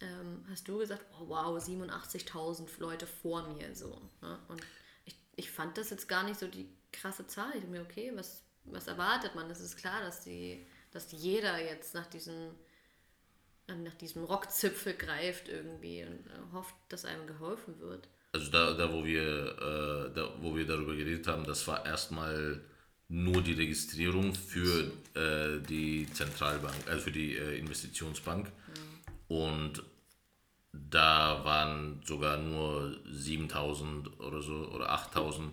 ähm, 0.00 0.44
hast 0.50 0.68
du 0.68 0.78
gesagt, 0.78 1.04
oh, 1.18 1.28
wow, 1.28 1.56
87.000 1.56 2.68
Leute 2.78 3.06
vor 3.06 3.48
mir 3.48 3.74
so. 3.74 4.00
Ne? 4.22 4.38
Und 4.48 4.60
ich, 5.04 5.16
ich 5.36 5.50
fand 5.50 5.76
das 5.78 5.90
jetzt 5.90 6.08
gar 6.08 6.24
nicht 6.24 6.38
so 6.38 6.46
die 6.46 6.68
krasse 6.92 7.26
Zahl. 7.26 7.50
Ich 7.54 7.60
dachte 7.60 7.70
mir, 7.70 7.82
okay, 7.82 8.12
was, 8.14 8.42
was 8.64 8.86
erwartet 8.86 9.34
man? 9.34 9.50
Es 9.50 9.60
ist 9.60 9.76
klar, 9.76 10.00
dass, 10.02 10.22
die, 10.22 10.66
dass 10.92 11.12
jeder 11.12 11.62
jetzt 11.62 11.94
nach 11.94 12.06
diesem, 12.06 12.50
nach 13.66 13.94
diesem 13.94 14.24
Rockzipfel 14.24 14.94
greift 14.94 15.48
irgendwie 15.48 16.04
und 16.04 16.26
äh, 16.26 16.52
hofft, 16.52 16.74
dass 16.88 17.04
einem 17.04 17.26
geholfen 17.26 17.78
wird. 17.80 18.08
also 18.32 18.50
da, 18.50 18.74
da, 18.74 18.92
wo 18.92 19.04
wir, 19.04 19.22
äh, 19.22 20.14
da, 20.14 20.32
wo 20.40 20.56
wir 20.56 20.66
darüber 20.66 20.94
geredet 20.94 21.26
haben, 21.26 21.44
das 21.44 21.66
war 21.66 21.84
erstmal 21.84 22.60
nur 23.08 23.42
die 23.42 23.54
Registrierung 23.54 24.34
für 24.34 24.92
äh, 25.14 25.60
die 25.66 26.06
Zentralbank, 26.12 26.76
also 26.86 27.04
für 27.04 27.12
die 27.12 27.36
äh, 27.36 27.58
Investitionsbank. 27.58 28.52
Und 29.28 29.82
da 30.72 31.44
waren 31.44 32.02
sogar 32.04 32.38
nur 32.38 32.96
7000 33.10 34.20
oder 34.20 34.42
so 34.42 34.68
oder 34.70 34.90
8000 34.90 35.52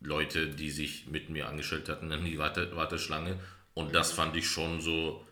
Leute, 0.00 0.48
die 0.48 0.70
sich 0.70 1.06
mit 1.06 1.30
mir 1.30 1.48
angestellt 1.48 1.88
hatten 1.88 2.10
in 2.10 2.24
die 2.24 2.38
Warte, 2.38 2.74
Warteschlange. 2.74 3.38
Und 3.74 3.94
das 3.94 4.12
fand 4.12 4.36
ich 4.36 4.48
schon 4.48 4.80
so, 4.80 5.24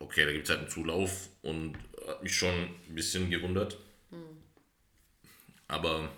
okay, 0.00 0.24
da 0.24 0.32
gibt 0.32 0.44
es 0.44 0.50
halt 0.50 0.60
einen 0.60 0.70
Zulauf 0.70 1.28
und 1.42 1.76
hat 2.06 2.22
mich 2.22 2.36
schon 2.36 2.54
ein 2.54 2.94
bisschen 2.94 3.30
gewundert. 3.30 3.78
Aber 5.68 6.10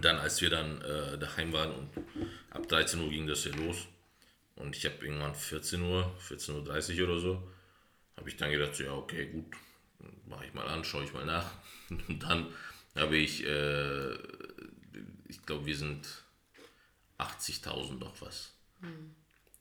dann, 0.00 0.18
als 0.18 0.40
wir 0.40 0.50
dann 0.50 0.80
äh, 0.82 1.16
daheim 1.16 1.52
waren 1.52 1.72
und 1.72 1.90
ab 2.50 2.68
13 2.68 3.00
Uhr 3.00 3.10
ging 3.10 3.26
das 3.26 3.44
ja 3.44 3.54
los, 3.54 3.86
Und 4.56 4.76
ich 4.76 4.84
habe 4.84 4.96
irgendwann 5.04 5.34
14 5.34 5.80
Uhr, 5.82 6.12
14.30 6.28 7.00
Uhr 7.00 7.08
oder 7.08 7.18
so, 7.20 7.51
habe 8.22 8.30
ich 8.30 8.36
dann 8.36 8.52
gedacht, 8.52 8.76
so, 8.76 8.84
ja, 8.84 8.92
okay, 8.92 9.26
gut, 9.26 9.46
mache 10.26 10.46
ich 10.46 10.54
mal 10.54 10.68
an, 10.68 10.84
schaue 10.84 11.02
ich 11.02 11.12
mal 11.12 11.26
nach. 11.26 11.50
Und 11.90 12.22
dann 12.22 12.46
habe 12.94 13.16
ich, 13.16 13.44
äh, 13.44 14.12
ich 15.26 15.42
glaube, 15.44 15.66
wir 15.66 15.76
sind 15.76 16.06
80.000 17.18 17.98
noch 17.98 18.20
was. 18.20 18.52
Hm. 18.78 19.16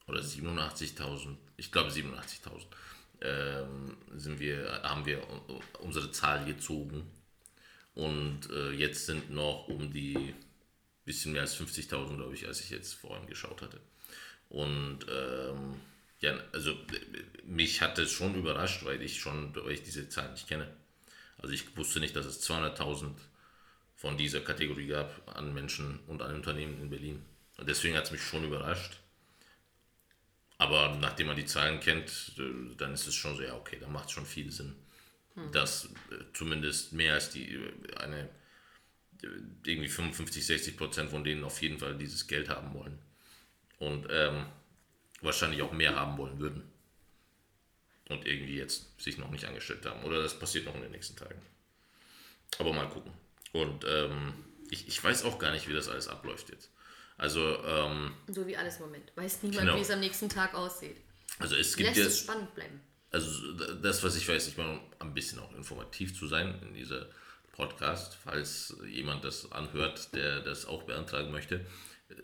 Oder 0.06 0.20
87.000, 0.22 1.38
ich 1.58 1.72
glaube 1.72 1.90
87.000. 1.90 2.68
Ähm, 3.24 3.98
sind 4.16 4.40
wir, 4.40 4.82
haben 4.84 5.08
wir 5.08 5.26
unsere 5.80 6.12
Zahl 6.12 6.46
gezogen. 6.46 7.10
Und 7.96 8.48
äh, 8.52 8.74
jetzt 8.74 9.08
sind 9.08 9.32
noch 9.32 9.68
um 9.70 9.92
die 9.92 10.36
bisschen 11.04 11.32
mehr 11.32 11.42
als 11.42 11.60
50.000, 11.60 12.16
glaube 12.16 12.36
ich, 12.36 12.46
als 12.46 12.62
ich 12.62 12.70
jetzt 12.70 12.94
vorhin 12.94 13.26
geschaut 13.26 13.64
hatte. 13.64 13.82
Und 14.50 15.00
ähm, 15.10 15.82
ja, 16.22 16.40
also 16.52 16.76
mich 17.44 17.82
hat 17.82 17.98
es 17.98 18.12
schon 18.12 18.36
überrascht, 18.36 18.86
weil 18.86 19.02
ich 19.02 19.20
schon, 19.20 19.56
weil 19.56 19.74
ich 19.74 19.84
diese 19.84 20.08
Zahl 20.08 20.32
nicht 20.32 20.48
kenne. 20.48 20.72
Also 21.38 21.54
ich 21.54 21.76
wusste 21.76 22.00
nicht, 22.00 22.16
dass 22.16 22.26
es 22.26 22.48
200.000 22.48 23.14
von 23.96 24.18
dieser 24.18 24.42
Kategorie 24.42 24.88
gab 24.88 25.38
an 25.38 25.54
Menschen 25.54 26.00
und 26.08 26.22
an 26.22 26.36
Unternehmen 26.36 26.80
in 26.80 26.90
Berlin. 26.90 27.26
Und 27.58 27.68
deswegen 27.68 27.96
hat 27.96 28.06
es 28.06 28.12
mich 28.12 28.22
schon 28.22 28.44
überrascht. 28.44 28.98
Aber 30.58 30.96
nachdem 31.02 31.28
man 31.28 31.36
die 31.36 31.46
Zahlen 31.46 31.80
kennt, 31.80 32.34
äh, 32.38 32.76
dann 32.78 32.94
ist 32.94 33.08
es 33.08 33.16
schon 33.16 33.36
so, 33.36 33.42
ja, 33.42 33.56
okay, 33.56 33.78
da 33.80 33.88
macht 33.88 34.06
es 34.06 34.12
schon 34.12 34.28
viel 34.28 34.52
Sinn, 34.52 34.76
hm. 35.34 35.52
dass 35.52 35.86
äh, 35.86 36.24
zumindest 36.34 36.94
mehr 36.94 37.16
als 37.16 37.32
die 37.32 37.56
äh, 37.56 37.96
eine 37.98 38.30
irgendwie 39.66 39.88
55, 39.88 40.46
60 40.46 40.78
Prozent 40.78 41.10
von 41.10 41.24
denen 41.24 41.44
auf 41.44 41.62
jeden 41.62 41.80
Fall 41.80 41.96
dieses 41.98 42.28
Geld 42.28 42.50
haben 42.50 42.74
wollen. 42.74 42.98
Und 43.80 44.08
ähm, 44.10 44.46
wahrscheinlich 45.22 45.62
auch 45.62 45.72
mehr 45.72 45.96
haben 45.96 46.18
wollen 46.18 46.40
würden. 46.40 46.64
Und 48.10 48.26
irgendwie 48.26 48.58
jetzt 48.58 49.02
sich 49.02 49.18
noch 49.18 49.30
nicht 49.30 49.46
angestellt 49.46 49.86
haben. 49.86 50.04
Oder 50.04 50.22
das 50.22 50.38
passiert 50.38 50.66
noch 50.66 50.76
in 50.76 50.82
den 50.82 50.92
nächsten 50.92 51.16
Tagen. 51.16 51.42
Aber 52.60 52.74
mal 52.74 52.90
gucken. 52.90 53.14
Und 53.54 53.86
ähm, 53.88 54.34
ich, 54.70 54.88
ich 54.88 55.04
weiß 55.04 55.24
auch 55.24 55.40
gar 55.40 55.52
nicht, 55.52 55.68
wie 55.70 55.74
das 55.74 55.88
alles 55.88 56.08
abläuft 56.08 56.50
jetzt. 56.50 56.72
Also, 57.18 57.64
ähm, 57.64 58.14
so 58.28 58.48
wie 58.48 58.58
alles 58.58 58.78
im 58.78 58.84
Moment. 58.84 59.12
Weiß 59.16 59.44
niemand, 59.44 59.62
genau. 59.62 59.78
wie 59.78 59.82
es 59.82 59.92
am 59.92 60.00
nächsten 60.00 60.28
Tag 60.28 60.54
aussieht. 60.54 60.98
Also 61.40 61.56
es 61.56 61.76
gibt 61.76 61.90
Lässt 61.90 62.00
jetzt, 62.00 62.14
es 62.14 62.20
spannend 62.22 62.54
bleiben. 62.56 62.82
Also 63.12 63.54
das, 63.54 64.04
was 64.04 64.16
ich 64.16 64.28
weiß, 64.28 64.48
ich 64.48 64.58
meine, 64.58 64.72
um 64.72 64.80
ein 65.00 65.14
bisschen 65.14 65.40
auch 65.40 65.54
informativ 65.54 66.18
zu 66.18 66.28
sein 66.28 66.60
in 66.64 66.74
dieser 66.74 67.08
Podcast, 67.52 68.18
falls 68.24 68.76
jemand 68.88 69.24
das 69.24 69.52
anhört, 69.52 70.16
der 70.16 70.40
das 70.40 70.66
auch 70.66 70.84
beantragen 70.84 71.32
möchte. 71.32 71.66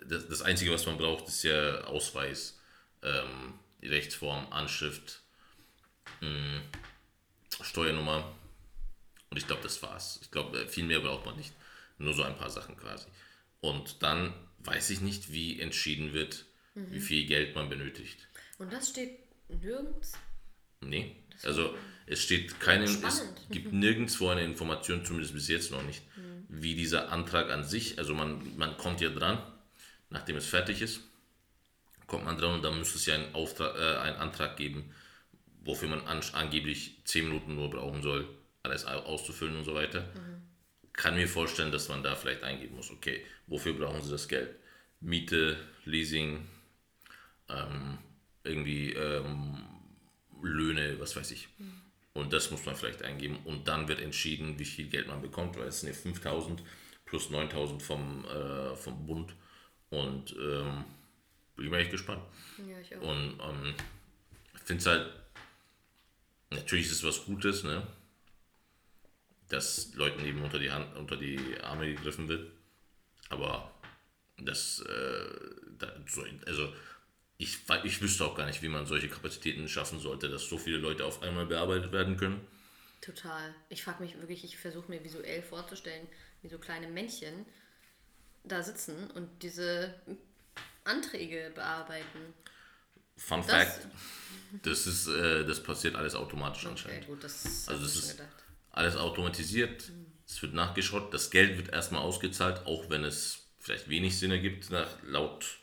Das, 0.06 0.28
das 0.28 0.42
Einzige, 0.42 0.72
was 0.72 0.86
man 0.86 0.98
braucht, 0.98 1.28
ist 1.28 1.44
ja 1.44 1.84
Ausweis, 1.84 2.60
ähm, 3.04 3.54
Rechtsform, 3.82 4.52
Anschrift, 4.52 5.22
mh, 6.22 6.28
hm, 6.28 6.62
Steuernummer 7.62 8.34
und 9.30 9.38
ich 9.38 9.48
glaube, 9.48 9.64
das 9.64 9.82
war's. 9.82 10.20
Ich 10.22 10.32
glaube, 10.32 10.68
viel 10.68 10.86
mehr 10.86 11.00
braucht 11.00 11.26
man 11.26 11.36
nicht. 11.36 11.54
Nur 11.98 12.14
so 12.14 12.24
ein 12.24 12.38
paar 12.38 12.50
Sachen 12.50 12.78
quasi. 12.78 13.08
Und 13.60 14.04
dann 14.04 14.34
weiß 14.60 14.90
ich 14.92 15.02
nicht, 15.02 15.32
wie 15.32 15.60
entschieden 15.60 16.14
wird, 16.14 16.46
mhm. 16.76 16.92
wie 16.92 17.00
viel 17.00 17.26
Geld 17.26 17.56
man 17.56 17.70
benötigt. 17.70 18.28
Und 18.60 18.72
das 18.72 18.90
steht 18.90 19.18
nirgends? 19.50 20.14
Nee. 20.82 21.16
Also 21.44 21.76
es 22.06 22.24
steht 22.24 22.60
keine, 22.60 22.86
es 22.86 23.02
gibt 23.50 23.72
nirgendwo 23.74 24.30
eine 24.30 24.44
Information, 24.44 25.06
zumindest 25.06 25.34
bis 25.34 25.48
jetzt 25.48 25.72
noch 25.72 25.84
nicht, 25.84 26.04
mhm. 26.16 26.46
wie 26.50 26.76
dieser 26.76 27.12
Antrag 27.12 27.52
an 27.52 27.64
sich, 27.64 28.00
also 28.00 28.14
man, 28.14 28.58
man 28.58 28.78
kommt 28.78 29.02
ja 29.02 29.10
dran, 29.10 29.42
nachdem 30.10 30.38
es 30.38 30.48
fertig 30.48 30.82
ist, 30.82 31.02
kommt 32.08 32.26
man 32.26 32.38
dran 32.38 32.56
und 32.56 32.64
dann 32.64 32.80
müsste 32.80 32.98
es 32.98 33.06
ja 33.06 33.16
einen, 33.16 33.36
Auftrag, 33.36 33.76
äh, 33.78 33.98
einen 33.98 34.18
Antrag 34.18 34.58
geben, 34.58 34.92
wofür 35.62 35.90
man 35.90 36.02
an, 36.08 36.22
angeblich 36.34 37.02
10 37.04 37.26
Minuten 37.28 37.56
nur 37.56 37.70
brauchen 37.70 38.02
soll, 38.02 38.28
alles 38.64 38.86
auszufüllen 38.86 39.58
und 39.58 39.66
so 39.66 39.76
weiter. 39.76 40.02
Mhm. 40.02 40.42
Kann 40.94 41.16
mir 41.16 41.28
vorstellen, 41.28 41.72
dass 41.72 41.90
man 41.90 42.02
da 42.02 42.16
vielleicht 42.16 42.44
eingeben 42.44 42.76
muss, 42.76 42.90
okay, 42.90 43.24
wofür 43.46 43.74
brauchen 43.74 44.02
Sie 44.02 44.10
das 44.10 44.28
Geld? 44.28 44.56
Miete, 45.00 45.58
Leasing, 45.86 46.48
ähm, 47.50 48.00
irgendwie 48.44 48.94
ähm, 48.94 49.64
Löhne, 50.42 51.00
was 51.00 51.16
weiß 51.16 51.32
ich. 51.32 51.50
Mhm. 51.60 51.82
Und 52.14 52.34
das 52.34 52.50
muss 52.50 52.66
man 52.66 52.76
vielleicht 52.76 53.04
eingeben. 53.04 53.38
Und 53.46 53.68
dann 53.68 53.88
wird 53.88 54.00
entschieden, 54.00 54.58
wie 54.58 54.66
viel 54.66 54.88
Geld 54.88 55.08
man 55.08 55.22
bekommt, 55.22 55.56
weil 55.58 55.68
es 55.68 55.82
sind 55.82 55.90
ja 55.90 55.96
5000 55.96 56.64
plus 57.06 57.30
9000 57.30 57.84
vom, 57.84 58.26
äh, 58.26 58.76
vom 58.76 59.06
Bund. 59.06 59.36
Und 59.90 60.36
ähm, 60.40 60.84
bin 61.58 61.66
ich 61.66 61.72
mal 61.72 61.82
echt 61.82 61.92
gespannt. 61.92 62.22
Ja, 62.58 62.80
ich 62.80 62.96
auch. 62.96 63.02
Und 63.02 63.40
ähm, 63.42 63.74
ich 64.56 64.62
finde 64.62 64.82
es 64.82 64.86
halt, 64.86 65.12
natürlich 66.52 66.86
ist 66.86 66.94
es 66.94 67.04
was 67.04 67.26
Gutes, 67.26 67.64
ne? 67.64 67.86
dass 69.50 69.94
Leuten 69.96 70.26
eben 70.26 70.42
unter 70.44 70.60
die, 70.60 70.72
Hand, 70.72 70.96
unter 70.96 71.16
die 71.16 71.40
Arme 71.62 71.94
gegriffen 71.94 72.28
wird. 72.28 72.52
Aber 73.30 73.72
das, 74.38 74.84
äh, 74.88 75.86
also 76.46 76.74
ich, 77.38 77.60
ich 77.84 78.02
wüsste 78.02 78.26
auch 78.26 78.36
gar 78.36 78.46
nicht, 78.46 78.62
wie 78.62 78.70
man 78.70 78.86
solche 78.86 79.10
Kapazitäten 79.10 79.68
schaffen 79.70 80.00
sollte, 80.00 80.30
dass 80.30 80.50
so 80.50 80.58
viele 80.58 80.78
Leute 80.78 81.06
auf 81.06 81.22
einmal 81.22 81.46
bearbeitet 81.46 81.92
werden 81.92 82.18
können. 82.18 82.46
Total. 83.02 83.54
Ich 83.70 83.84
frage 83.84 84.04
mich 84.04 84.20
wirklich, 84.20 84.44
ich 84.44 84.58
versuche 84.58 84.90
mir 84.90 85.04
visuell 85.04 85.42
vorzustellen, 85.42 86.08
wie 86.42 86.50
so 86.50 86.58
kleine 86.58 86.88
Männchen 86.88 87.46
da 88.44 88.64
sitzen 88.64 89.10
und 89.12 89.44
diese 89.44 89.94
Anträge 90.88 91.52
bearbeiten. 91.54 92.34
Fun 93.16 93.44
das, 93.46 93.50
Fact: 93.50 93.88
Das 94.64 94.88
ist, 94.88 95.08
äh, 95.08 95.46
das 95.46 95.62
passiert 95.62 95.96
alles 95.96 96.16
automatisch 96.16 96.64
okay, 96.64 96.72
anscheinend. 96.72 97.08
Gut, 97.08 97.24
das 97.24 97.68
also 97.68 97.84
das 97.84 97.96
ist 97.96 98.18
gedacht. 98.18 98.44
alles 98.72 98.96
automatisiert. 98.96 99.90
Mhm. 99.90 100.06
Es 100.28 100.42
wird 100.42 100.54
nachgeschaut. 100.54 101.14
Das 101.14 101.32
Geld 101.32 101.58
wird 101.58 101.70
erstmal 101.70 102.02
ausgezahlt, 102.02 102.66
auch 102.66 102.90
wenn 102.90 103.04
es 103.04 103.48
vielleicht 103.60 103.90
wenig 103.90 104.18
Sinn 104.18 104.32
ergibt, 104.32 104.70
nach, 104.70 104.90
laut 105.04 105.58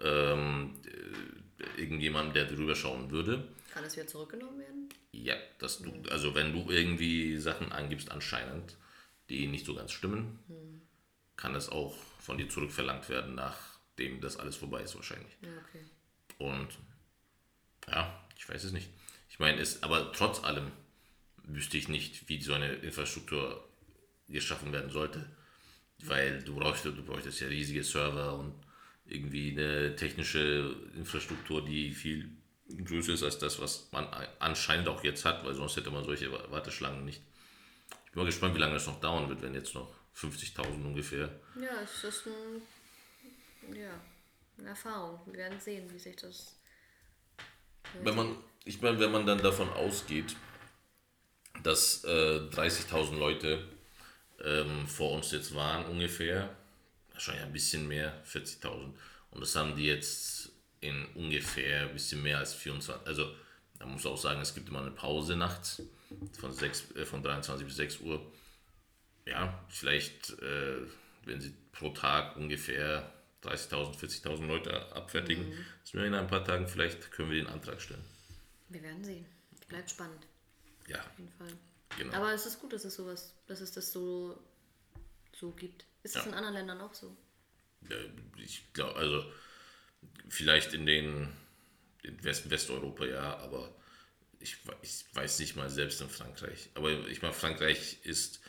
ähm, 0.00 0.74
irgendjemandem, 1.76 2.34
der 2.34 2.44
drüber 2.46 2.74
schauen 2.74 3.10
würde. 3.10 3.48
Kann 3.72 3.84
es 3.84 3.96
wieder 3.96 4.06
zurückgenommen 4.06 4.58
werden? 4.58 4.88
Ja, 5.12 5.34
dass 5.58 5.78
du, 5.78 5.92
also 6.10 6.34
wenn 6.34 6.52
du 6.52 6.70
irgendwie 6.70 7.36
Sachen 7.38 7.72
angibst 7.72 8.10
anscheinend, 8.10 8.76
die 9.28 9.46
nicht 9.46 9.66
so 9.66 9.74
ganz 9.74 9.92
stimmen, 9.92 10.38
hm. 10.48 10.80
kann 11.36 11.54
es 11.54 11.68
auch 11.68 11.96
von 12.20 12.38
dir 12.38 12.48
zurückverlangt 12.48 13.08
werden, 13.08 13.34
nachdem 13.98 14.20
das 14.20 14.38
alles 14.38 14.56
vorbei 14.56 14.82
ist 14.82 14.94
wahrscheinlich. 14.94 15.36
Okay. 15.42 15.84
Und 16.38 16.68
ja, 17.88 18.24
ich 18.36 18.48
weiß 18.48 18.64
es 18.64 18.72
nicht. 18.72 18.88
Ich 19.28 19.38
meine, 19.38 19.60
es, 19.60 19.82
aber 19.82 20.12
trotz 20.12 20.42
allem 20.44 20.70
wüsste 21.44 21.78
ich 21.78 21.88
nicht, 21.88 22.28
wie 22.28 22.40
so 22.40 22.54
eine 22.54 22.74
Infrastruktur 22.74 23.68
geschaffen 24.28 24.72
werden 24.72 24.90
sollte. 24.90 25.26
Weil 26.04 26.42
du 26.42 26.54
brauchst, 26.54 26.84
du 26.84 27.04
bräuchtest 27.04 27.40
ja 27.40 27.48
riesige 27.48 27.82
Server 27.82 28.38
und 28.38 28.54
irgendwie 29.06 29.50
eine 29.50 29.96
technische 29.96 30.76
Infrastruktur, 30.94 31.64
die 31.64 31.90
viel 31.90 32.30
größer 32.84 33.14
ist 33.14 33.22
als 33.24 33.38
das, 33.38 33.58
was 33.60 33.88
man 33.90 34.06
anscheinend 34.38 34.88
auch 34.88 35.02
jetzt 35.02 35.24
hat, 35.24 35.44
weil 35.44 35.54
sonst 35.54 35.76
hätte 35.76 35.90
man 35.90 36.04
solche 36.04 36.30
Warteschlangen 36.30 37.04
nicht. 37.04 37.22
Ich 38.04 38.12
bin 38.12 38.22
mal 38.22 38.26
gespannt, 38.26 38.54
wie 38.54 38.60
lange 38.60 38.76
es 38.76 38.86
noch 38.86 39.00
dauern 39.00 39.28
wird, 39.28 39.42
wenn 39.42 39.54
jetzt 39.54 39.74
noch 39.74 39.92
50.000 40.14 40.84
ungefähr. 40.84 41.30
Ja, 41.60 41.80
es 41.82 42.04
ist 42.04 42.26
ein, 42.26 42.62
ja, 43.74 44.00
eine 44.58 44.68
Erfahrung. 44.68 45.20
Wir 45.26 45.34
werden 45.34 45.60
sehen, 45.60 45.92
wie 45.92 45.98
sich 45.98 46.16
das. 46.16 46.56
Wenn 48.02 48.14
man, 48.14 48.36
ich 48.64 48.80
meine, 48.82 48.98
wenn 48.98 49.12
man 49.12 49.26
dann 49.26 49.38
davon 49.38 49.68
ausgeht, 49.70 50.36
dass 51.62 52.04
äh, 52.04 52.08
30.000 52.08 53.16
Leute 53.16 53.66
ähm, 54.44 54.86
vor 54.86 55.12
uns 55.12 55.32
jetzt 55.32 55.54
waren 55.54 55.86
ungefähr, 55.86 56.54
wahrscheinlich 57.12 57.44
ein 57.44 57.52
bisschen 57.52 57.88
mehr, 57.88 58.12
40.000. 58.24 58.92
Und 59.30 59.40
das 59.40 59.54
haben 59.56 59.76
die 59.76 59.86
jetzt 59.86 60.50
in 60.80 61.06
ungefähr 61.14 61.82
ein 61.82 61.92
bisschen 61.92 62.22
mehr 62.22 62.38
als 62.38 62.54
24. 62.54 63.06
Also, 63.06 63.34
da 63.78 63.86
muss 63.86 64.06
auch 64.06 64.16
sagen, 64.16 64.40
es 64.40 64.54
gibt 64.54 64.68
immer 64.68 64.80
eine 64.80 64.90
Pause 64.90 65.36
nachts 65.36 65.82
von, 66.38 66.52
6, 66.52 66.92
äh, 66.96 67.04
von 67.04 67.22
23 67.22 67.66
bis 67.66 67.76
6 67.76 68.00
Uhr. 68.00 68.24
Ja, 69.26 69.62
vielleicht, 69.68 70.30
äh, 70.40 70.76
wenn 71.24 71.40
sie 71.40 71.52
pro 71.72 71.90
Tag 71.90 72.36
ungefähr 72.36 73.12
30.000, 73.42 73.98
40.000 73.98 74.46
Leute 74.46 74.92
abfertigen, 74.94 75.48
mhm. 75.48 75.64
dass 75.82 75.94
wir 75.94 76.04
in 76.04 76.14
ein 76.14 76.26
paar 76.26 76.44
Tagen 76.44 76.66
vielleicht 76.66 77.10
können 77.12 77.30
wir 77.30 77.36
den 77.36 77.46
Antrag 77.46 77.80
stellen. 77.80 78.04
Wir 78.68 78.82
werden 78.82 79.04
sehen. 79.04 79.26
Bleibt 79.68 79.90
spannend. 79.90 80.26
Ja. 80.86 80.98
Auf 80.98 81.18
jeden 81.18 81.32
Fall. 81.32 81.52
Genau. 81.98 82.14
Aber 82.14 82.32
es 82.32 82.46
ist 82.46 82.60
gut, 82.60 82.72
dass 82.72 82.84
es 82.84 82.94
sowas, 82.94 83.34
dass 83.46 83.60
es 83.60 83.72
das 83.72 83.92
so, 83.92 84.38
so 85.32 85.50
gibt. 85.52 85.84
Ist 86.02 86.16
das 86.16 86.24
ja. 86.24 86.30
in 86.30 86.36
anderen 86.36 86.54
Ländern 86.54 86.80
auch 86.80 86.94
so? 86.94 87.16
Ja, 87.88 87.96
ich 88.36 88.72
glaube, 88.72 88.96
also 88.96 89.24
vielleicht 90.28 90.74
in 90.74 90.86
den 90.86 91.32
in 92.02 92.22
West 92.24 92.50
Westeuropa 92.50 93.04
ja, 93.04 93.36
aber 93.38 93.74
ich, 94.40 94.56
ich 94.82 95.04
weiß 95.12 95.38
nicht 95.40 95.56
mal 95.56 95.68
selbst 95.68 96.00
in 96.00 96.08
Frankreich. 96.08 96.70
Aber 96.74 96.90
ich 97.08 97.22
meine, 97.22 97.34
Frankreich 97.34 97.98
ist 98.04 98.40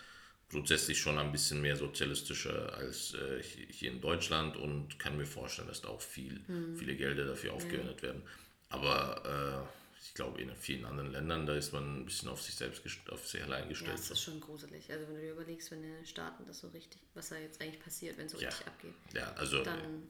grundsätzlich 0.49 0.99
schon 0.99 1.19
ein 1.19 1.31
bisschen 1.31 1.61
mehr 1.61 1.75
sozialistischer 1.75 2.73
als 2.73 3.13
äh, 3.13 3.41
hier 3.43 3.91
in 3.91 4.01
Deutschland 4.01 4.57
und 4.57 4.97
kann 4.97 5.17
mir 5.17 5.25
vorstellen, 5.25 5.67
dass 5.67 5.81
da 5.81 5.89
auch 5.89 6.01
viel, 6.01 6.41
mhm. 6.47 6.75
viele 6.75 6.95
Gelder 6.95 7.25
dafür 7.25 7.53
aufgewendet 7.53 8.01
werden. 8.01 8.23
Aber 8.69 9.67
äh, 9.67 9.79
ich 10.01 10.13
glaube, 10.13 10.41
in 10.41 10.55
vielen 10.55 10.85
anderen 10.85 11.11
Ländern, 11.11 11.45
da 11.45 11.55
ist 11.55 11.71
man 11.71 12.01
ein 12.01 12.05
bisschen 12.05 12.29
auf 12.29 12.41
sich 12.41 12.55
selbst, 12.55 12.83
auf 13.09 13.27
sich 13.27 13.43
allein 13.43 13.69
gestellt. 13.69 13.91
Ja, 13.91 13.97
das 13.97 14.11
ist 14.11 14.21
schon 14.21 14.39
gruselig. 14.39 14.91
Also 14.91 15.07
wenn 15.07 15.15
du 15.15 15.21
dir 15.21 15.31
überlegst, 15.31 15.71
wenn 15.71 15.83
die 15.83 16.05
Staaten 16.05 16.45
das 16.45 16.59
so 16.59 16.69
richtig, 16.69 17.01
was 17.13 17.29
da 17.29 17.37
jetzt 17.37 17.61
eigentlich 17.61 17.81
passiert, 17.81 18.17
wenn 18.17 18.25
es 18.25 18.31
so 18.31 18.39
ja. 18.39 18.49
richtig 18.49 18.67
abgeht. 18.67 18.93
Ja, 19.13 19.31
also. 19.33 19.63
Dann, 19.63 20.07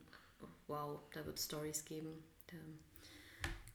wow, 0.68 1.00
da 1.14 1.26
wird 1.26 1.38
es 1.38 1.46
Stories 1.46 1.84
geben. 1.84 2.24
Da 2.48 2.58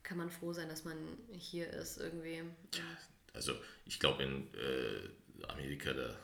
kann 0.02 0.18
man 0.18 0.30
froh 0.30 0.52
sein, 0.52 0.68
dass 0.68 0.84
man 0.84 0.96
hier 1.30 1.68
ist 1.70 1.98
irgendwie. 1.98 2.36
Ja, 2.74 2.98
also 3.34 3.54
ich 3.84 3.98
glaube 3.98 4.22
in 4.22 4.54
äh, 4.54 5.46
Amerika, 5.48 5.92
da 5.92 6.16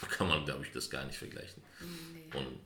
kann 0.10 0.28
man, 0.28 0.44
glaube 0.44 0.64
ich, 0.64 0.72
das 0.72 0.90
gar 0.90 1.04
nicht 1.04 1.18
vergleichen. 1.18 1.62
Nee. 1.80 2.38
Und 2.38 2.60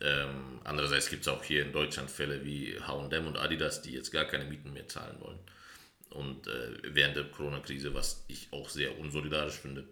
ähm, 0.00 0.60
andererseits 0.64 1.08
gibt 1.08 1.22
es 1.22 1.28
auch 1.28 1.44
hier 1.44 1.64
in 1.64 1.72
Deutschland 1.72 2.10
Fälle 2.10 2.44
wie 2.44 2.78
H&M 2.80 3.26
und 3.26 3.36
Adidas, 3.36 3.82
die 3.82 3.92
jetzt 3.92 4.10
gar 4.10 4.24
keine 4.24 4.44
Mieten 4.44 4.72
mehr 4.72 4.88
zahlen 4.88 5.20
wollen. 5.20 5.38
Und 6.10 6.46
äh, 6.46 6.78
während 6.94 7.16
der 7.16 7.24
Corona-Krise, 7.24 7.94
was 7.94 8.24
ich 8.28 8.48
auch 8.52 8.68
sehr 8.68 8.98
unsolidarisch 8.98 9.54
finde. 9.54 9.84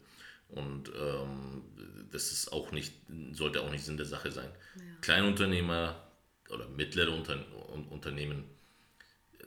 Und 0.49 0.89
ähm, 0.89 1.63
das 2.11 2.33
ist 2.33 2.53
auch 2.53 2.73
nicht, 2.73 2.93
sollte 3.33 3.63
auch 3.63 3.71
nicht 3.71 3.85
Sinn 3.85 3.97
der 3.97 4.07
Sache 4.07 4.31
sein. 4.33 4.51
Ja. 4.77 4.83
Kleinunternehmer 5.01 6.11
oder 6.49 6.69
mittlere 6.69 7.13
Unter 7.13 7.39
Unternehmen, 7.91 8.45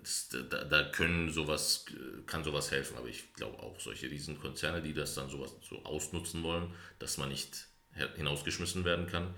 das, 0.03 0.29
da, 0.29 0.63
da, 0.63 0.83
können 0.89 1.31
sowas, 1.31 1.86
kann 2.25 2.43
sowas 2.43 2.72
helfen. 2.72 2.98
Aber 2.98 3.07
ich 3.07 3.33
glaube 3.33 3.60
auch 3.60 3.79
solche 3.79 4.10
Riesenkonzerne, 4.10 4.81
die 4.81 4.93
das 4.93 5.15
dann 5.15 5.29
sowas 5.29 5.55
so 5.67 5.83
ausnutzen 5.83 6.43
wollen, 6.43 6.74
dass 7.00 7.17
man 7.17 7.29
nicht 7.29 7.67
hinausgeschmissen 8.15 8.86
werden 8.86 9.07
kann 9.07 9.33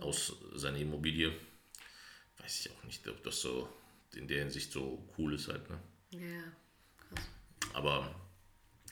aus 0.00 0.36
seiner 0.54 0.78
Immobilie, 0.78 1.32
weiß 2.38 2.60
ich 2.60 2.70
auch 2.70 2.84
nicht, 2.84 3.06
ob 3.08 3.22
das 3.22 3.40
so 3.40 3.68
in 4.14 4.28
der 4.28 4.40
Hinsicht 4.40 4.72
so 4.72 5.08
cool 5.18 5.34
ist 5.34 5.48
halt. 5.48 5.68
Ne? 5.68 5.78
Ja, 6.10 6.42
krass. 7.08 7.24
Aber 7.74 8.14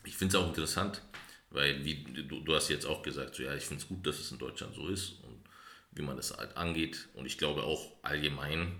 ich 0.03 0.15
finde 0.15 0.37
es 0.37 0.43
auch 0.43 0.47
interessant, 0.47 1.01
weil 1.49 1.83
wie 1.83 2.03
du, 2.03 2.41
du 2.41 2.55
hast 2.55 2.69
jetzt 2.69 2.85
auch 2.85 3.01
gesagt, 3.01 3.35
so 3.35 3.43
ja, 3.43 3.55
ich 3.55 3.63
finde 3.63 3.81
es 3.81 3.87
gut, 3.87 4.05
dass 4.05 4.19
es 4.19 4.31
in 4.31 4.37
Deutschland 4.37 4.75
so 4.75 4.87
ist 4.87 5.23
und 5.23 5.43
wie 5.91 6.01
man 6.01 6.17
das 6.17 6.37
halt 6.37 6.55
angeht. 6.57 7.07
Und 7.13 7.25
ich 7.25 7.37
glaube 7.37 7.63
auch 7.63 7.93
allgemein, 8.03 8.79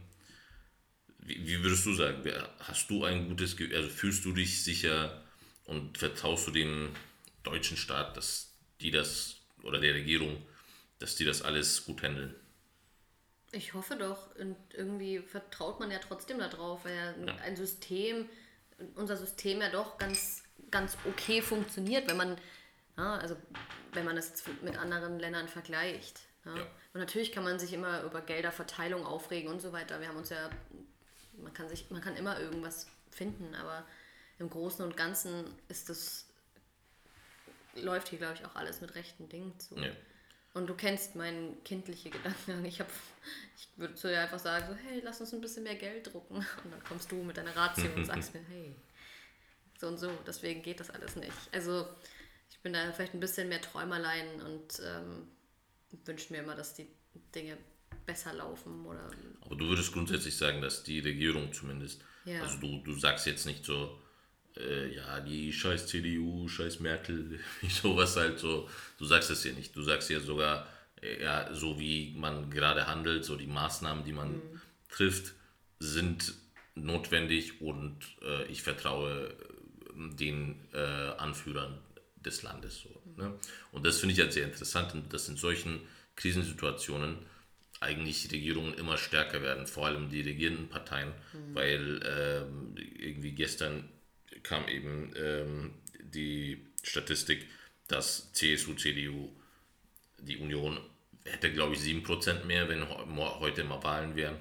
wie, 1.27 1.47
wie 1.47 1.63
würdest 1.63 1.85
du 1.85 1.93
sagen, 1.93 2.23
hast 2.59 2.89
du 2.89 3.03
ein 3.03 3.27
gutes, 3.27 3.55
also 3.73 3.89
fühlst 3.89 4.25
du 4.25 4.33
dich 4.33 4.63
sicher 4.63 5.21
und 5.65 5.97
vertraust 5.97 6.47
du 6.47 6.51
dem 6.51 6.89
deutschen 7.43 7.77
Staat, 7.77 8.17
dass 8.17 8.51
die 8.81 8.91
das 8.91 9.35
oder 9.63 9.79
der 9.79 9.93
Regierung, 9.93 10.45
dass 10.99 11.15
die 11.15 11.25
das 11.25 11.41
alles 11.41 11.85
gut 11.85 12.01
handeln? 12.01 12.33
Ich 13.51 13.73
hoffe 13.73 13.95
doch. 13.95 14.35
Und 14.35 14.55
irgendwie 14.73 15.19
vertraut 15.19 15.79
man 15.79 15.91
ja 15.91 15.99
trotzdem 15.99 16.39
darauf, 16.39 16.85
weil 16.85 16.95
ja, 16.95 17.25
ja. 17.25 17.35
ein 17.43 17.55
System, 17.55 18.29
unser 18.95 19.17
System 19.17 19.61
ja 19.61 19.69
doch 19.69 19.97
ganz, 19.97 20.43
ganz 20.71 20.97
okay 21.05 21.41
funktioniert, 21.41 22.07
wenn 22.07 22.17
man, 22.17 22.37
ja, 22.97 23.15
also 23.15 23.37
wenn 23.93 24.05
man 24.05 24.15
das 24.15 24.43
mit 24.61 24.77
anderen 24.77 25.19
Ländern 25.19 25.47
vergleicht. 25.47 26.21
Und 26.93 27.01
natürlich 27.01 27.31
kann 27.31 27.43
man 27.43 27.59
sich 27.59 27.73
immer 27.73 28.03
über 28.03 28.21
Gelderverteilung 28.21 29.05
aufregen 29.05 29.51
und 29.51 29.61
so 29.61 29.73
weiter. 29.73 29.99
Wir 29.99 30.07
haben 30.07 30.17
uns 30.17 30.29
ja, 30.29 30.49
man 31.41 31.53
kann 31.53 31.69
sich, 31.69 31.89
man 31.89 32.01
kann 32.01 32.15
immer 32.15 32.39
irgendwas 32.39 32.87
finden, 33.11 33.55
aber 33.55 33.85
im 34.39 34.49
Großen 34.49 34.83
und 34.83 34.95
Ganzen 34.95 35.45
ist 35.67 35.89
das, 35.89 36.25
läuft 37.75 38.09
hier, 38.09 38.19
glaube 38.19 38.35
ich, 38.35 38.45
auch 38.45 38.55
alles 38.55 38.81
mit 38.81 38.95
rechten 38.95 39.29
Dingen 39.29 39.57
zu. 39.59 39.75
Ja. 39.77 39.91
Und 40.53 40.67
du 40.67 40.73
kennst 40.73 41.15
meinen 41.15 41.63
kindliche 41.63 42.09
Gedanken. 42.09 42.65
Ich, 42.65 42.79
hab, 42.79 42.87
ich 43.55 43.69
würde 43.75 43.93
zu 43.93 44.07
dir 44.07 44.21
einfach 44.21 44.39
sagen, 44.39 44.65
so, 44.67 44.75
hey, 44.75 45.01
lass 45.03 45.21
uns 45.21 45.33
ein 45.33 45.41
bisschen 45.41 45.63
mehr 45.63 45.75
Geld 45.75 46.11
drucken. 46.11 46.37
Und 46.37 46.71
dann 46.71 46.83
kommst 46.83 47.11
du 47.11 47.17
mit 47.23 47.37
deiner 47.37 47.55
Ratio 47.55 47.91
und 47.95 48.05
sagst 48.05 48.33
mir, 48.33 48.41
hey, 48.49 48.73
so 49.79 49.87
und 49.87 49.97
so, 49.97 50.11
deswegen 50.25 50.63
geht 50.63 50.79
das 50.79 50.89
alles 50.89 51.15
nicht. 51.15 51.37
Also 51.51 51.87
ich 52.49 52.59
bin 52.59 52.73
da 52.73 52.91
vielleicht 52.91 53.13
ein 53.13 53.19
bisschen 53.19 53.49
mehr 53.49 53.61
Träumerlein 53.61 54.41
und 54.41 54.81
ähm, 54.83 55.27
wünsche 56.05 56.33
mir 56.33 56.39
immer, 56.39 56.55
dass 56.55 56.73
die 56.73 56.87
Dinge 57.35 57.57
besser 58.05 58.33
laufen. 58.33 58.85
Oder 58.85 59.09
Aber 59.41 59.55
du 59.55 59.67
würdest 59.67 59.93
grundsätzlich 59.93 60.35
sagen, 60.35 60.61
dass 60.61 60.83
die 60.83 60.99
Regierung 60.99 61.53
zumindest, 61.53 62.03
ja. 62.25 62.41
also 62.41 62.57
du, 62.59 62.81
du 62.83 62.93
sagst 62.93 63.27
jetzt 63.27 63.45
nicht 63.45 63.65
so, 63.65 63.99
äh, 64.57 64.95
ja, 64.95 65.19
die 65.19 65.53
scheiß 65.53 65.87
CDU, 65.87 66.47
scheiß 66.47 66.79
Merkel, 66.79 67.39
sowas 67.69 68.15
halt 68.15 68.39
so, 68.39 68.69
du 68.97 69.05
sagst 69.05 69.29
es 69.29 69.43
ja 69.43 69.53
nicht. 69.53 69.75
Du 69.75 69.81
sagst 69.81 70.09
ja 70.09 70.19
sogar, 70.19 70.67
äh, 71.01 71.21
ja, 71.21 71.53
so 71.53 71.79
wie 71.79 72.13
man 72.17 72.49
gerade 72.49 72.87
handelt, 72.87 73.25
so 73.25 73.35
die 73.35 73.47
Maßnahmen, 73.47 74.03
die 74.03 74.13
man 74.13 74.33
mhm. 74.33 74.61
trifft, 74.89 75.33
sind 75.79 76.33
notwendig 76.75 77.61
und 77.61 77.97
äh, 78.21 78.45
ich 78.45 78.63
vertraue 78.63 79.29
äh, 79.29 80.15
den 80.15 80.59
äh, 80.73 80.77
Anführern 81.17 81.79
des 82.15 82.43
Landes. 82.43 82.81
So, 82.81 83.01
ne? 83.15 83.33
Und 83.71 83.85
das 83.85 83.99
finde 83.99 84.13
ich 84.13 84.19
halt 84.19 84.33
sehr 84.33 84.45
interessant, 84.45 84.93
dass 85.11 85.29
in 85.29 85.37
solchen 85.37 85.81
Krisensituationen 86.15 87.17
eigentlich 87.79 88.31
Regierungen 88.31 88.73
immer 88.73 88.97
stärker 88.97 89.41
werden, 89.41 89.67
vor 89.67 89.85
allem 89.85 90.09
die 90.09 90.21
regierenden 90.21 90.69
Parteien, 90.69 91.09
mhm. 91.33 91.55
weil 91.55 91.99
ähm, 92.05 92.75
irgendwie 92.97 93.31
gestern 93.31 93.89
kam 94.43 94.67
eben 94.67 95.13
ähm, 95.15 95.73
die 96.01 96.65
Statistik, 96.83 97.47
dass 97.87 98.31
CSU, 98.33 98.73
CDU, 98.73 99.29
die 100.19 100.37
Union 100.37 100.79
hätte, 101.25 101.51
glaube 101.51 101.75
ich, 101.75 101.81
7% 101.81 102.45
mehr, 102.45 102.67
wenn 102.69 102.87
heute 102.89 103.63
mal 103.63 103.83
Wahlen 103.83 104.15
wären, 104.15 104.37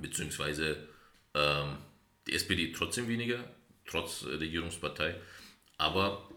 beziehungsweise 0.00 0.88
ähm, 1.34 1.78
die 2.26 2.34
SPD 2.34 2.72
trotzdem 2.72 3.08
weniger, 3.08 3.44
trotz 3.86 4.24
Regierungspartei, 4.24 5.14
aber 5.78 6.28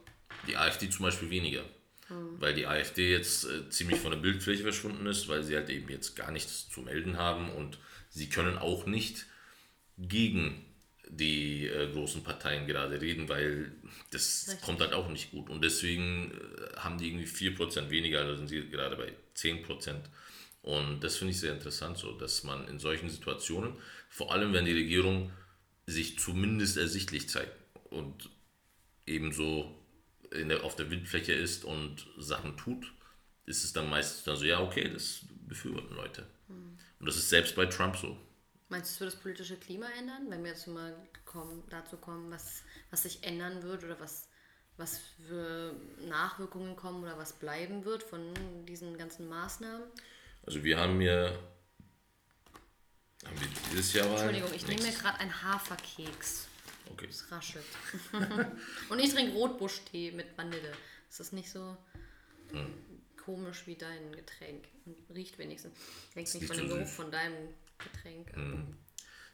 die 0.47 0.57
AfD 0.57 0.89
zum 0.89 1.05
Beispiel 1.05 1.29
weniger. 1.29 1.63
Mhm. 2.09 2.39
Weil 2.39 2.53
die 2.53 2.67
AfD 2.67 3.11
jetzt 3.11 3.45
äh, 3.45 3.69
ziemlich 3.69 3.99
von 3.99 4.11
der 4.11 4.19
Bildfläche 4.19 4.63
verschwunden 4.63 5.05
ist, 5.07 5.27
weil 5.27 5.43
sie 5.43 5.55
halt 5.55 5.69
eben 5.69 5.89
jetzt 5.89 6.15
gar 6.15 6.31
nichts 6.31 6.69
zu 6.69 6.81
melden 6.81 7.17
haben 7.17 7.51
und 7.51 7.79
sie 8.09 8.29
können 8.29 8.57
auch 8.57 8.85
nicht 8.85 9.25
gegen 9.97 10.65
die 11.07 11.67
äh, 11.67 11.91
großen 11.91 12.23
Parteien 12.23 12.67
gerade 12.67 12.99
reden, 12.99 13.29
weil 13.29 13.71
das 14.11 14.47
Richtig. 14.47 14.65
kommt 14.65 14.81
halt 14.81 14.93
auch 14.93 15.09
nicht 15.09 15.31
gut. 15.31 15.49
Und 15.49 15.63
deswegen 15.63 16.31
äh, 16.31 16.77
haben 16.77 16.97
die 16.97 17.07
irgendwie 17.07 17.27
4% 17.27 17.89
weniger, 17.89 18.19
also 18.19 18.35
sind 18.35 18.47
sie 18.47 18.69
gerade 18.69 18.95
bei 18.95 19.13
10%. 19.35 19.95
Und 20.61 21.03
das 21.03 21.17
finde 21.17 21.31
ich 21.31 21.39
sehr 21.39 21.53
interessant, 21.53 21.97
so 21.97 22.13
dass 22.13 22.43
man 22.43 22.67
in 22.67 22.79
solchen 22.79 23.09
Situationen, 23.09 23.73
vor 24.09 24.33
allem 24.33 24.53
wenn 24.53 24.65
die 24.65 24.73
Regierung 24.73 25.31
sich 25.85 26.17
zumindest 26.17 26.77
ersichtlich 26.77 27.29
zeigt 27.29 27.55
und 27.91 28.29
ebenso 29.05 29.84
der, 30.43 30.63
auf 30.63 30.75
der 30.75 30.89
Wildfläche 30.89 31.33
ist 31.33 31.65
und 31.65 32.07
Sachen 32.17 32.57
tut, 32.57 32.93
ist 33.45 33.63
es 33.63 33.73
dann 33.73 33.89
meistens 33.89 34.23
dann 34.23 34.37
so, 34.37 34.45
ja, 34.45 34.59
okay, 34.59 34.89
das 34.91 35.21
befürworten 35.47 35.95
Leute. 35.95 36.27
Mhm. 36.47 36.77
Und 36.99 37.05
das 37.05 37.17
ist 37.17 37.29
selbst 37.29 37.55
bei 37.55 37.65
Trump 37.65 37.95
so. 37.97 38.17
Meinst 38.69 38.89
du, 38.89 38.93
es 38.93 38.99
wird 38.99 39.13
das 39.13 39.19
politische 39.19 39.57
Klima 39.57 39.87
ändern, 39.97 40.29
wenn 40.29 40.43
wir 40.43 40.51
jetzt 40.51 40.67
mal 40.67 40.95
kommen, 41.23 41.63
dazu 41.69 41.97
kommen, 41.97 42.31
was, 42.31 42.63
was 42.89 43.03
sich 43.03 43.23
ändern 43.23 43.61
wird 43.61 43.83
oder 43.83 43.99
was, 43.99 44.27
was 44.77 44.99
für 45.27 45.75
Nachwirkungen 46.07 46.75
kommen 46.75 47.03
oder 47.03 47.17
was 47.17 47.33
bleiben 47.33 47.85
wird 47.85 48.01
von 48.01 48.33
diesen 48.65 48.97
ganzen 48.97 49.27
Maßnahmen? 49.29 49.87
Also 50.45 50.63
wir 50.63 50.77
haben 50.77 50.99
ja 51.01 51.31
haben 53.25 53.39
wir 53.39 53.47
dieses 53.71 53.93
Jahr 53.93 54.07
Entschuldigung, 54.07 54.53
ich 54.53 54.67
nehme 54.67 54.83
mir 54.83 54.91
gerade 54.91 55.19
einen 55.19 55.43
Haferkeks. 55.43 56.47
Okay. 56.91 57.07
Es 57.09 57.31
raschelt. 57.31 57.65
Und 58.89 58.99
ich 58.99 59.13
trinke 59.13 59.33
Rotbuschtee 59.33 60.11
mit 60.11 60.37
Vanille. 60.37 60.71
Ist 61.09 61.19
das 61.19 61.31
nicht 61.31 61.49
so 61.49 61.77
hm. 62.51 62.73
komisch 63.17 63.63
wie 63.65 63.75
dein 63.75 64.11
Getränk? 64.11 64.65
Und 64.85 64.97
riecht 65.15 65.37
wenigstens. 65.37 65.73
Denkst 66.15 66.33
nicht 66.35 66.47
von 66.47 66.57
dem 66.57 66.69
Geruch 66.69 66.87
von 66.87 67.11
deinem 67.11 67.49
Getränk. 67.77 68.35
Hm. 68.35 68.75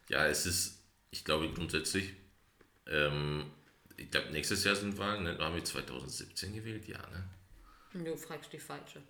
Ja, 0.09 0.27
es 0.27 0.45
ist, 0.45 0.81
ich 1.11 1.23
glaube 1.23 1.51
grundsätzlich, 1.53 2.13
ähm, 2.87 3.51
ich 3.97 4.09
glaube 4.11 4.31
nächstes 4.31 4.63
Jahr 4.63 4.75
sind 4.75 4.97
Wahlen, 4.97 5.23
ne? 5.23 5.37
haben 5.37 5.55
wir 5.55 5.63
2017 5.63 6.53
gewählt, 6.53 6.87
ja, 6.87 6.99
ne? 7.09 8.03
Du 8.05 8.15
fragst 8.15 8.51
die 8.53 8.59
falsche. 8.59 9.01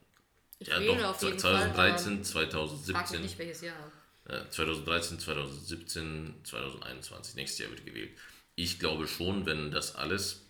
Ich 0.59 0.67
ja, 0.67 0.79
wähle 0.79 0.97
doch, 0.97 1.15
auf 1.15 1.21
jeden 1.23 1.39
2013, 1.39 2.17
Fall, 2.17 2.49
2017. 2.49 2.95
Frag 2.95 3.11
mich 3.11 3.21
nicht 3.21 3.39
welches 3.39 3.61
Jahr. 3.61 3.91
2013, 4.25 5.19
2017, 5.19 6.35
2021, 6.43 7.35
nächstes 7.35 7.59
Jahr 7.59 7.71
wird 7.71 7.85
gewählt. 7.85 8.11
Ich 8.55 8.79
glaube 8.79 9.07
schon, 9.07 9.45
wenn 9.45 9.71
das 9.71 9.95
alles, 9.95 10.45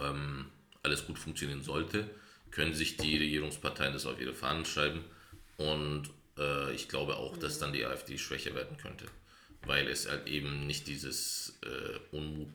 ähm, 0.00 0.46
alles 0.82 1.06
gut 1.06 1.18
funktionieren 1.18 1.62
sollte, 1.62 2.08
können 2.50 2.74
sich 2.74 2.96
die 2.96 3.16
Regierungsparteien 3.16 3.92
das 3.92 4.06
auf 4.06 4.20
ihre 4.20 4.34
Fahnen 4.34 4.64
schreiben 4.64 5.04
und 5.56 6.10
äh, 6.38 6.72
ich 6.74 6.88
glaube 6.88 7.16
auch, 7.16 7.36
dass 7.36 7.58
dann 7.58 7.72
die 7.72 7.84
AfD 7.84 8.18
schwächer 8.18 8.54
werden 8.54 8.76
könnte, 8.76 9.06
weil 9.64 9.88
es 9.88 10.08
halt 10.08 10.26
eben 10.28 10.66
nicht 10.66 10.86
dieses 10.86 11.58
äh, 11.62 12.16
Unmut 12.16 12.50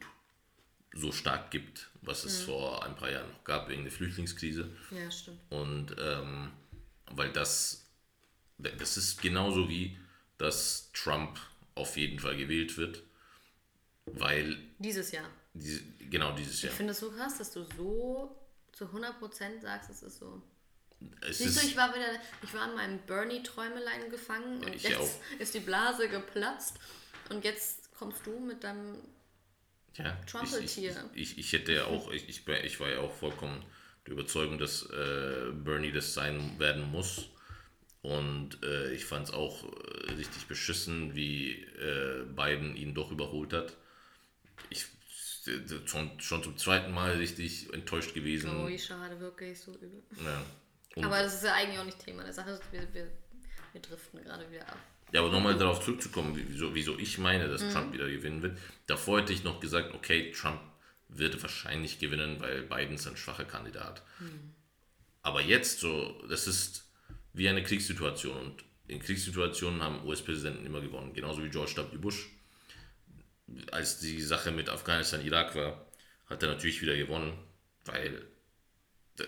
so 0.93 1.11
stark 1.11 1.51
gibt, 1.51 1.89
was 2.01 2.23
es 2.23 2.41
vor 2.41 2.83
ein 2.83 2.95
paar 2.95 3.11
Jahren 3.11 3.29
noch 3.29 3.43
gab, 3.43 3.69
wegen 3.69 3.83
der 3.83 3.91
Flüchtlingskrise. 3.91 4.69
Ja, 4.91 5.11
stimmt. 5.11 5.39
Und 5.49 5.95
ähm, 5.99 6.51
weil 7.11 7.31
das, 7.31 7.86
das 8.57 8.97
ist 8.97 9.21
genauso 9.21 9.69
wie, 9.69 9.97
dass 10.37 10.91
Trump 10.93 11.39
auf 11.75 11.95
jeden 11.97 12.19
Fall 12.19 12.37
gewählt 12.37 12.77
wird, 12.77 13.03
weil, 14.05 14.57
Dieses 14.79 15.11
Jahr. 15.11 15.29
diese, 15.53 15.81
genau 16.09 16.31
dieses 16.33 16.61
Jahr. 16.61 16.71
Ich 16.71 16.77
finde 16.77 16.91
es 16.93 16.99
so 16.99 17.11
krass, 17.11 17.37
dass 17.37 17.51
du 17.51 17.63
so 17.77 18.35
zu 18.71 18.85
100% 18.85 19.61
sagst, 19.61 19.89
es 19.89 20.03
ist 20.03 20.19
so. 20.19 20.41
Es 21.21 21.37
Siehst 21.37 21.61
du, 21.61 21.67
ich 21.67 21.77
war 21.77 21.93
wieder, 21.93 22.07
ich 22.41 22.53
war 22.53 22.67
in 22.69 22.75
meinem 22.75 22.99
Bernie-Träumelein 23.05 24.09
gefangen 24.09 24.63
und 24.63 24.73
ich 24.75 24.83
jetzt 24.83 24.97
auch. 24.97 25.09
ist 25.39 25.53
die 25.53 25.59
Blase 25.59 26.09
geplatzt 26.09 26.79
und 27.29 27.43
jetzt 27.43 27.93
kommst 27.95 28.25
du 28.25 28.39
mit 28.39 28.63
deinem 28.63 28.97
ja, 29.95 30.13
ich, 30.13 30.25
ich, 30.25 30.31
Trumpeltier. 30.31 31.09
ich, 31.13 31.37
ich 31.37 31.53
hätte 31.53 31.73
ja 31.73 31.85
auch, 31.85 32.11
ich, 32.11 32.27
ich, 32.29 32.47
war- 32.47 32.63
ich 32.63 32.79
war 32.79 32.89
ja 32.89 32.99
auch 32.99 33.13
vollkommen 33.13 33.63
der 34.05 34.13
Überzeugung, 34.13 34.57
dass 34.57 34.83
äh, 34.89 35.51
Bernie 35.53 35.91
das 35.91 36.13
sein 36.13 36.57
werden 36.59 36.89
muss. 36.91 37.29
Und 38.07 38.63
äh, 38.63 38.93
ich 38.93 39.03
fand 39.03 39.27
es 39.27 39.33
auch 39.33 39.65
äh, 39.65 40.11
richtig 40.13 40.45
beschissen, 40.47 41.13
wie 41.13 41.63
äh, 41.63 42.23
Biden 42.23 42.73
ihn 42.77 42.93
doch 42.93 43.11
überholt 43.11 43.51
hat. 43.51 43.75
Ich 44.69 44.85
äh, 45.47 45.59
schon, 45.85 46.17
schon 46.21 46.41
zum 46.41 46.57
zweiten 46.57 46.93
Mal 46.93 47.15
richtig 47.17 47.73
enttäuscht 47.73 48.13
gewesen. 48.13 48.49
Oh, 48.63 48.67
wie 48.69 48.79
schade, 48.79 49.19
wirklich 49.19 49.59
so 49.59 49.73
übel. 49.73 50.01
Ja. 50.23 50.41
Und, 50.95 51.03
Aber 51.03 51.21
das 51.21 51.35
ist 51.35 51.43
ja 51.43 51.53
eigentlich 51.55 51.79
auch 51.79 51.83
nicht 51.85 51.99
Thema 51.99 52.23
der 52.23 52.31
Sache. 52.31 52.57
Wir, 52.71 52.87
wir, 52.93 53.11
wir 53.73 53.81
driften 53.81 54.23
gerade 54.23 54.49
wieder 54.49 54.65
ab. 54.69 54.77
ja, 55.11 55.19
aber 55.19 55.29
nochmal 55.31 55.57
darauf 55.57 55.83
zurückzukommen, 55.83 56.33
wie- 56.37 56.45
wieso, 56.47 56.73
wieso 56.73 56.97
ich 56.97 57.17
meine, 57.17 57.47
Mhm. 57.47 57.51
dass 57.51 57.73
Trump 57.73 57.91
wieder 57.93 58.07
gewinnen 58.09 58.41
wird. 58.41 58.57
Davor 58.85 59.19
hätte 59.19 59.33
ich 59.33 59.43
noch 59.43 59.59
gesagt, 59.59 59.93
okay, 59.93 60.31
Trump 60.31 60.61
wird 61.09 61.41
wahrscheinlich 61.41 61.99
gewinnen, 61.99 62.39
weil 62.39 62.61
Biden 62.63 62.95
ist 62.95 63.05
ein 63.07 63.17
schwacher 63.17 63.43
Kandidat. 63.45 64.01
Mhm. 64.19 64.53
Aber 65.23 65.41
jetzt 65.41 65.81
so, 65.81 66.23
das 66.29 66.47
ist 66.47 66.86
wie 67.37 67.47
eine 67.47 67.63
Kriegssituation 67.63 68.37
und 68.37 68.63
in 68.87 68.99
Kriegssituationen 68.99 69.83
haben 69.83 70.05
US-Präsidenten 70.05 70.65
immer 70.65 70.81
gewonnen, 70.81 71.13
genauso 71.13 71.43
wie 71.43 71.49
George 71.49 71.73
W. 71.75 71.97
Bush. 71.97 72.29
Als 73.71 73.99
die 73.99 74.21
Sache 74.21 74.51
mit 74.51 74.69
Afghanistan, 74.69 75.25
Irak 75.25 75.55
war, 75.55 75.85
hat 76.25 76.41
er 76.41 76.49
natürlich 76.49 76.81
wieder 76.81 76.97
gewonnen, 76.97 77.37
weil 77.85 78.25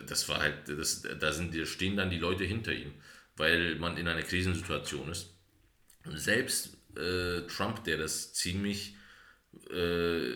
das 0.07 0.27
war 0.29 0.39
halt, 0.39 0.67
das, 0.67 1.03
da 1.19 1.31
sind, 1.31 1.55
stehen 1.67 1.97
dann 1.97 2.09
die 2.09 2.17
Leute 2.17 2.43
hinter 2.43 2.73
ihm, 2.73 2.93
weil 3.37 3.75
man 3.75 3.97
in 3.97 4.07
einer 4.07 4.23
Krisensituation 4.23 5.09
ist. 5.09 5.33
Und 6.05 6.17
selbst 6.17 6.77
äh, 6.95 7.41
Trump, 7.47 7.83
der 7.83 7.97
das 7.97 8.33
ziemlich, 8.33 8.95
äh, 9.71 10.35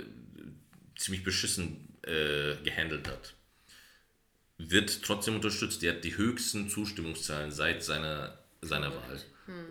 ziemlich 0.95 1.23
beschissen 1.23 1.97
äh, 2.03 2.55
gehandelt 2.63 3.07
hat, 3.07 3.35
wird 4.71 5.03
trotzdem 5.03 5.35
unterstützt. 5.35 5.81
Der 5.81 5.93
hat 5.95 6.03
die 6.03 6.15
höchsten 6.17 6.69
Zustimmungszahlen 6.69 7.51
seit 7.51 7.83
seiner, 7.83 8.37
seiner 8.61 8.91
Wahl. 8.91 9.21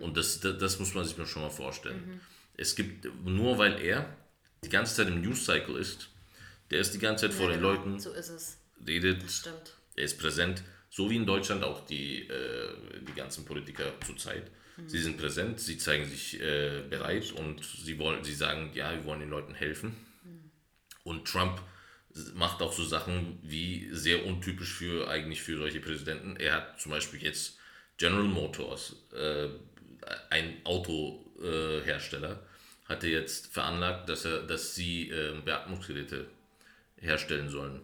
Und 0.01 0.17
das, 0.17 0.39
das, 0.39 0.57
das 0.59 0.79
muss 0.79 0.93
man 0.93 1.03
sich 1.05 1.17
mal 1.17 1.25
schon 1.25 1.41
mal 1.41 1.49
vorstellen. 1.49 2.21
Es 2.55 2.75
gibt, 2.75 3.07
nur 3.25 3.57
weil 3.57 3.81
er 3.81 4.15
die 4.63 4.69
ganze 4.69 4.95
Zeit 4.95 5.07
im 5.07 5.21
News-Cycle 5.21 5.77
ist, 5.77 6.09
der 6.69 6.79
ist 6.79 6.93
die 6.93 6.99
ganze 6.99 7.25
Zeit 7.27 7.33
vor 7.35 7.47
Ja, 7.47 7.53
den 7.53 7.61
genau, 7.61 7.73
Leuten, 7.73 7.99
So 7.99 8.11
ist 8.13 8.29
es. 8.29 8.57
redet, 8.85 9.29
Stimmt. 9.29 9.73
er 9.95 10.03
ist 10.05 10.19
präsent, 10.19 10.63
so 10.89 11.09
wie 11.09 11.15
in 11.15 11.25
Deutschland 11.25 11.63
auch 11.63 11.85
die, 11.85 12.27
äh, 12.29 12.69
die 13.07 13.13
ganzen 13.13 13.45
Politiker 13.45 13.91
zurzeit. 14.05 14.49
Sie 14.87 14.97
sind 14.99 15.17
präsent, 15.17 15.59
sie 15.59 15.77
zeigen 15.77 16.05
sich 16.09 16.39
äh, 16.41 16.81
bereit 16.89 17.31
und 17.33 17.63
sie 17.63 17.99
wollen, 17.99 18.23
sie 18.23 18.33
sagen, 18.33 18.71
ja, 18.73 18.91
wir 18.91 19.05
wollen 19.05 19.19
den 19.19 19.29
Leuten 19.29 19.53
helfen. 19.53 19.95
Und 21.03 21.27
Trump 21.27 21.61
macht 22.35 22.61
auch 22.61 22.73
so 22.73 22.83
Sachen 22.83 23.39
wie 23.41 23.89
sehr 23.91 24.25
untypisch 24.25 24.73
für 24.73 25.07
eigentlich 25.09 25.41
für 25.41 25.57
solche 25.57 25.79
Präsidenten. 25.79 26.35
Er 26.37 26.53
hat 26.53 26.79
zum 26.79 26.91
Beispiel 26.91 27.21
jetzt 27.23 27.57
General 27.97 28.23
Motors, 28.23 28.95
äh, 29.13 29.47
ein 30.29 30.57
Autohersteller, 30.63 32.31
äh, 32.31 32.89
hatte 32.89 33.07
jetzt 33.07 33.53
veranlagt, 33.53 34.09
dass 34.09 34.25
er, 34.25 34.43
dass 34.43 34.75
sie 34.75 35.09
äh, 35.09 35.33
Beatmungsgeräte 35.43 36.27
herstellen 36.97 37.49
sollen. 37.49 37.81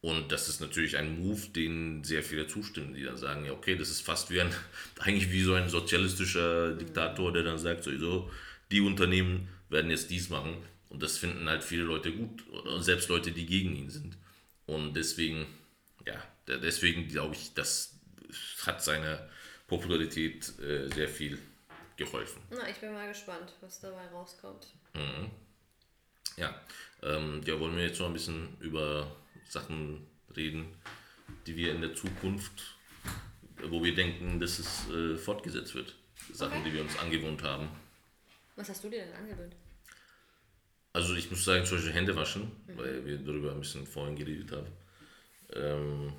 Und 0.00 0.32
das 0.32 0.48
ist 0.48 0.60
natürlich 0.60 0.96
ein 0.96 1.20
Move, 1.20 1.48
den 1.54 2.02
sehr 2.02 2.24
viele 2.24 2.48
zustimmen, 2.48 2.94
die 2.94 3.04
dann 3.04 3.16
sagen, 3.16 3.44
ja 3.44 3.52
okay, 3.52 3.76
das 3.76 3.88
ist 3.88 4.00
fast 4.00 4.30
wie 4.30 4.40
ein, 4.40 4.52
eigentlich 4.98 5.30
wie 5.30 5.42
so 5.42 5.54
ein 5.54 5.68
sozialistischer 5.68 6.74
Diktator, 6.74 7.32
der 7.32 7.44
dann 7.44 7.58
sagt, 7.58 7.84
sowieso, 7.84 8.30
die 8.70 8.80
Unternehmen 8.80 9.48
werden 9.68 9.90
jetzt 9.90 10.10
dies 10.10 10.28
machen. 10.28 10.56
Und 10.92 11.02
das 11.02 11.16
finden 11.16 11.48
halt 11.48 11.64
viele 11.64 11.84
Leute 11.84 12.12
gut, 12.12 12.44
selbst 12.80 13.08
Leute, 13.08 13.32
die 13.32 13.46
gegen 13.46 13.74
ihn 13.74 13.88
sind. 13.88 14.18
Und 14.66 14.92
deswegen, 14.92 15.46
ja, 16.06 16.22
deswegen 16.46 17.08
glaube 17.08 17.34
ich, 17.34 17.54
das 17.54 17.94
hat 18.66 18.84
seiner 18.84 19.26
Popularität 19.68 20.52
äh, 20.60 20.88
sehr 20.88 21.08
viel 21.08 21.38
geholfen. 21.96 22.42
Na, 22.50 22.68
ich 22.68 22.76
bin 22.76 22.92
mal 22.92 23.08
gespannt, 23.08 23.54
was 23.62 23.80
dabei 23.80 24.06
rauskommt. 24.08 24.66
Ja, 26.36 26.54
ähm, 27.02 27.40
ja, 27.46 27.58
wollen 27.58 27.74
wir 27.76 27.86
jetzt 27.86 27.98
noch 27.98 28.06
ein 28.08 28.12
bisschen 28.12 28.54
über 28.60 29.10
Sachen 29.48 30.06
reden, 30.36 30.66
die 31.46 31.56
wir 31.56 31.72
in 31.74 31.80
der 31.80 31.94
Zukunft, 31.94 32.76
wo 33.64 33.82
wir 33.82 33.94
denken, 33.94 34.40
dass 34.40 34.58
es 34.58 34.90
äh, 34.90 35.16
fortgesetzt 35.16 35.74
wird. 35.74 35.94
Sachen, 36.32 36.58
Okay. 36.58 36.68
die 36.68 36.74
wir 36.74 36.82
uns 36.82 36.98
angewohnt 36.98 37.42
haben. 37.42 37.68
Was 38.56 38.68
hast 38.68 38.84
du 38.84 38.90
dir 38.90 39.04
denn 39.06 39.14
angewöhnt? 39.14 39.56
Also 40.92 41.14
ich 41.14 41.30
muss 41.30 41.44
sagen, 41.44 41.64
zum 41.64 41.78
Beispiel 41.78 41.94
Hände 41.94 42.14
waschen, 42.16 42.50
weil 42.76 43.04
wir 43.06 43.18
darüber 43.18 43.52
ein 43.52 43.60
bisschen 43.60 43.86
vorhin 43.86 44.16
geredet 44.16 44.52
haben. 44.52 44.66
Ähm, 45.54 46.12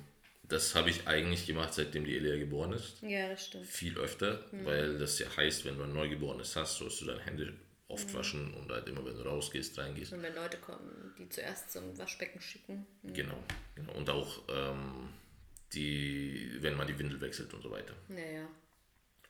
das 0.48 0.74
habe 0.74 0.90
ich 0.90 1.06
eigentlich 1.06 1.46
gemacht, 1.46 1.74
seitdem 1.74 2.04
die 2.04 2.16
Elia 2.16 2.36
geboren 2.36 2.72
ist. 2.72 3.00
Ja, 3.02 3.28
das 3.28 3.46
stimmt. 3.46 3.66
Viel 3.66 3.96
öfter, 3.98 4.44
weil 4.64 4.98
das 4.98 5.18
ja 5.18 5.34
heißt, 5.34 5.64
wenn 5.64 5.78
du 5.78 5.84
ein 5.84 5.92
Neugeborenes 5.92 6.54
hast, 6.56 6.78
sollst 6.78 7.00
du 7.00 7.06
deine 7.06 7.22
Hände 7.22 7.54
oft 7.88 8.12
waschen 8.14 8.52
und 8.54 8.70
halt 8.70 8.88
immer, 8.88 9.04
wenn 9.04 9.16
du 9.16 9.22
rausgehst, 9.22 9.78
reingehst. 9.78 10.12
Und 10.12 10.22
wenn 10.22 10.34
Leute 10.34 10.56
kommen, 10.58 11.14
die 11.18 11.28
zuerst 11.28 11.70
zum 11.72 11.96
Waschbecken 11.96 12.40
schicken. 12.40 12.86
Genau, 13.02 13.38
genau. 13.74 13.92
Und 13.92 14.10
auch 14.10 14.42
ähm, 14.48 15.08
die, 15.72 16.50
wenn 16.60 16.76
man 16.76 16.86
die 16.86 16.98
Windel 16.98 17.20
wechselt 17.20 17.54
und 17.54 17.62
so 17.62 17.70
weiter. 17.70 17.94
Ja, 18.08 18.40
ja. 18.40 18.48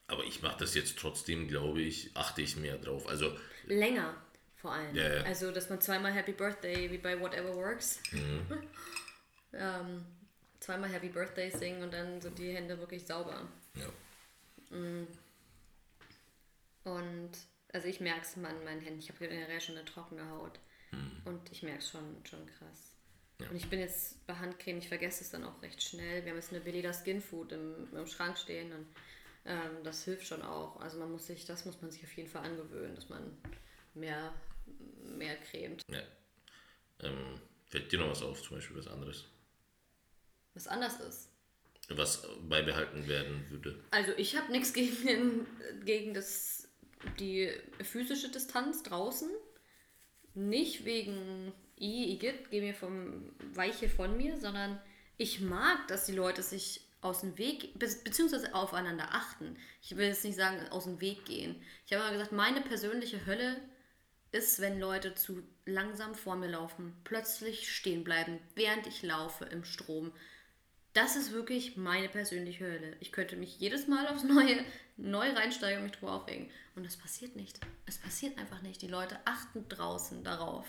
Aber 0.07 0.24
ich 0.24 0.42
mache 0.42 0.59
das 0.59 0.74
jetzt 0.74 0.98
trotzdem, 0.98 1.48
glaube 1.48 1.83
ich, 1.83 2.11
achte 2.14 2.42
ich 2.42 2.57
mehr 2.57 2.76
drauf. 2.78 3.09
Also 3.09 3.37
Länger 3.66 4.14
vor 4.64 4.72
allem. 4.72 4.96
Ja, 4.96 5.16
ja. 5.16 5.22
Also, 5.24 5.53
dass 5.53 5.68
man 5.68 5.79
zweimal 5.83 6.11
Happy 6.11 6.33
Birthday 6.33 6.90
wie 6.90 6.96
bei 6.96 7.20
Whatever 7.20 7.55
Works. 7.55 8.00
Mhm. 8.12 8.46
ähm, 9.53 10.07
zweimal 10.59 10.88
Happy 10.88 11.11
Birthday 11.11 11.50
singen 11.50 11.83
und 11.83 11.92
dann 11.92 12.18
sind 12.22 12.38
die 12.38 12.50
Hände 12.50 12.79
wirklich 12.79 13.07
sauber. 13.07 13.46
ja, 13.74 13.87
Und 16.85 17.31
also 17.74 17.88
ich 17.88 18.00
merke 18.00 18.22
es 18.22 18.37
an 18.38 18.64
meinen 18.64 18.81
Händen. 18.81 19.00
Ich 19.00 19.11
habe 19.11 19.29
generell 19.29 19.61
schon 19.61 19.77
eine 19.77 19.85
trockene 19.85 20.31
Haut. 20.31 20.59
Mhm. 20.92 21.20
Und 21.27 21.53
ich 21.53 21.62
merke 21.62 21.81
es 21.81 21.90
schon, 21.90 22.24
schon 22.24 22.46
krass. 22.46 22.94
Und 23.50 23.57
ich 23.57 23.68
bin 23.68 23.81
jetzt 23.81 24.27
bei 24.27 24.35
Handcreme, 24.35 24.79
ich 24.79 24.88
vergesse 24.88 25.24
es 25.24 25.31
dann 25.31 25.44
auch 25.44 25.61
recht 25.61 25.83
schnell. 25.83 26.24
Wir 26.24 26.31
haben 26.31 26.38
jetzt 26.38 26.53
eine 26.53 26.62
Beleda 26.62 26.94
Skin 26.94 27.20
Food 27.20 27.53
im, 27.53 27.87
im 27.92 28.07
Schrank 28.07 28.38
stehen 28.38 28.72
und 28.72 28.87
ähm, 29.44 29.83
das 29.83 30.05
hilft 30.05 30.27
schon 30.27 30.40
auch. 30.40 30.81
Also 30.81 30.98
man 30.98 31.12
muss 31.12 31.27
sich, 31.27 31.44
das 31.44 31.66
muss 31.66 31.83
man 31.83 31.90
sich 31.90 32.03
auf 32.03 32.16
jeden 32.16 32.31
Fall 32.31 32.46
angewöhnen, 32.46 32.94
dass 32.94 33.11
man 33.11 33.37
mehr, 33.94 34.33
mehr 35.14 35.37
cremt. 35.37 35.83
ja. 35.88 36.03
Ähm, 37.00 37.40
fällt 37.66 37.90
dir 37.90 37.98
noch 37.98 38.11
was 38.11 38.22
auf, 38.22 38.40
zum 38.42 38.57
Beispiel 38.57 38.77
was 38.77 38.87
anderes, 38.87 39.24
Was 40.55 40.68
anders 40.68 41.00
ist. 41.00 41.29
was 41.88 42.27
beibehalten 42.48 43.09
werden 43.09 43.44
würde? 43.50 43.83
Also 43.90 44.12
ich 44.16 44.37
habe 44.37 44.53
nichts 44.53 44.72
gegen, 44.72 45.05
den- 45.07 45.46
gegen 45.85 46.14
das, 46.14 46.68
die 47.18 47.50
physische 47.83 48.31
Distanz 48.31 48.83
draußen. 48.85 49.29
Nicht 50.35 50.85
wegen 50.85 51.53
I, 51.81 52.12
Igitt, 52.14 52.50
geh 52.50 52.61
mir 52.61 52.74
vom 52.74 53.33
Weiche 53.55 53.88
von 53.88 54.16
mir, 54.16 54.38
sondern 54.38 54.81
ich 55.16 55.40
mag, 55.40 55.87
dass 55.88 56.07
die 56.07 56.12
Leute 56.14 56.42
sich 56.42 56.81
aus 57.00 57.20
dem 57.20 57.37
Weg, 57.38 57.79
be 57.79 57.87
beziehungsweise 58.03 58.55
aufeinander 58.55 59.09
achten. 59.12 59.57
Ich 59.83 59.96
will 59.96 60.07
jetzt 60.07 60.24
nicht 60.24 60.37
sagen, 60.37 60.66
aus 60.70 60.85
dem 60.85 61.00
Weg 61.00 61.24
gehen. 61.27 61.61
Ich 61.87 61.92
habe 61.92 62.03
immer 62.05 62.12
gesagt, 62.12 62.33
meine 62.33 62.62
persönliche 62.62 63.27
Hölle 63.27 63.57
ist, 64.35 64.61
wenn 64.61 64.81
Leute 64.81 65.14
zu 65.14 65.42
langsam 65.64 66.14
vor 66.14 66.37
mir 66.37 66.49
laufen, 66.49 66.94
plötzlich 67.05 67.73
stehen 67.73 68.05
bleiben, 68.05 68.38
während 68.55 68.87
ich 68.87 69.03
laufe 69.03 69.44
im 69.44 69.64
Strom. 69.64 70.12
Das 70.92 71.16
ist 71.16 71.33
wirklich 71.33 71.77
meine 71.77 72.09
persönliche 72.09 72.64
Hölle. 72.64 72.97
Ich 73.01 73.12
könnte 73.12 73.37
mich 73.37 73.59
jedes 73.59 73.88
Mal 73.88 74.07
aufs 74.07 74.25
Neue 74.25 74.64
neu 74.97 75.31
reinsteigen 75.33 75.79
und 75.79 75.85
mich 75.85 75.92
drüber 75.92 76.12
aufregen. 76.12 76.51
Und 76.77 76.85
das 76.85 76.97
passiert 76.97 77.37
nicht. 77.37 77.59
Es 77.87 77.99
passiert 77.99 78.38
einfach 78.38 78.62
nicht. 78.62 78.83
Die 78.83 78.88
Leute 78.88 79.18
achten 79.25 79.68
draußen 79.68 80.23
darauf. 80.23 80.66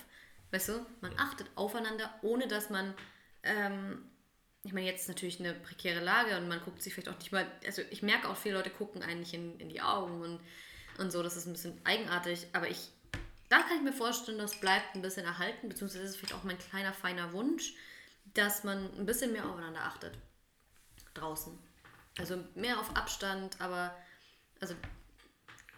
Weißt 0.52 0.70
du, 0.70 0.86
man 1.02 1.14
achtet 1.18 1.48
aufeinander, 1.56 2.14
ohne 2.22 2.48
dass 2.48 2.70
man. 2.70 2.94
Ähm, 3.44 4.10
ich 4.64 4.74
meine, 4.74 4.88
jetzt 4.88 5.02
ist 5.02 5.10
natürlich 5.10 5.40
eine 5.40 5.54
prekäre 5.54 6.04
Lage 6.04 6.38
und 6.38 6.48
man 6.48 6.60
guckt 6.62 6.82
sich 6.82 6.94
vielleicht 6.94 7.10
auch 7.10 7.20
nicht 7.20 7.32
mal. 7.32 7.46
Also, 7.66 7.84
ich 7.92 8.02
merke 8.02 8.28
auch, 8.30 8.36
viele 8.36 8.56
Leute 8.56 8.72
gucken 8.72 9.04
eigentlich 9.04 9.36
in, 9.36 9.60
in 9.60 9.70
die 9.70 9.82
Augen 9.82 10.22
und, 10.22 10.40
und 10.98 11.12
so. 11.12 11.22
Das 11.22 11.38
ist 11.38 11.46
ein 11.46 11.54
bisschen 11.54 11.80
eigenartig. 11.84 12.48
Aber 12.54 12.68
ich. 12.68 12.92
Da 13.56 13.62
kann 13.62 13.78
ich 13.78 13.84
mir 13.84 13.94
vorstellen, 13.94 14.38
das 14.38 14.60
bleibt 14.60 14.96
ein 14.96 15.02
bisschen 15.02 15.26
erhalten, 15.26 15.70
beziehungsweise 15.70 16.04
ist 16.04 16.18
vielleicht 16.18 16.34
auch 16.34 16.44
mein 16.44 16.58
kleiner, 16.58 16.94
feiner 16.94 17.32
Wunsch, 17.32 17.74
dass 18.34 18.64
man 18.64 18.92
ein 18.98 19.06
bisschen 19.06 19.32
mehr 19.32 19.46
aufeinander 19.46 19.82
achtet. 19.82 20.18
Draußen. 21.14 21.58
Also 22.18 22.44
mehr 22.56 22.80
auf 22.80 22.96
Abstand, 22.96 23.60
aber 23.62 23.96
also 24.60 24.76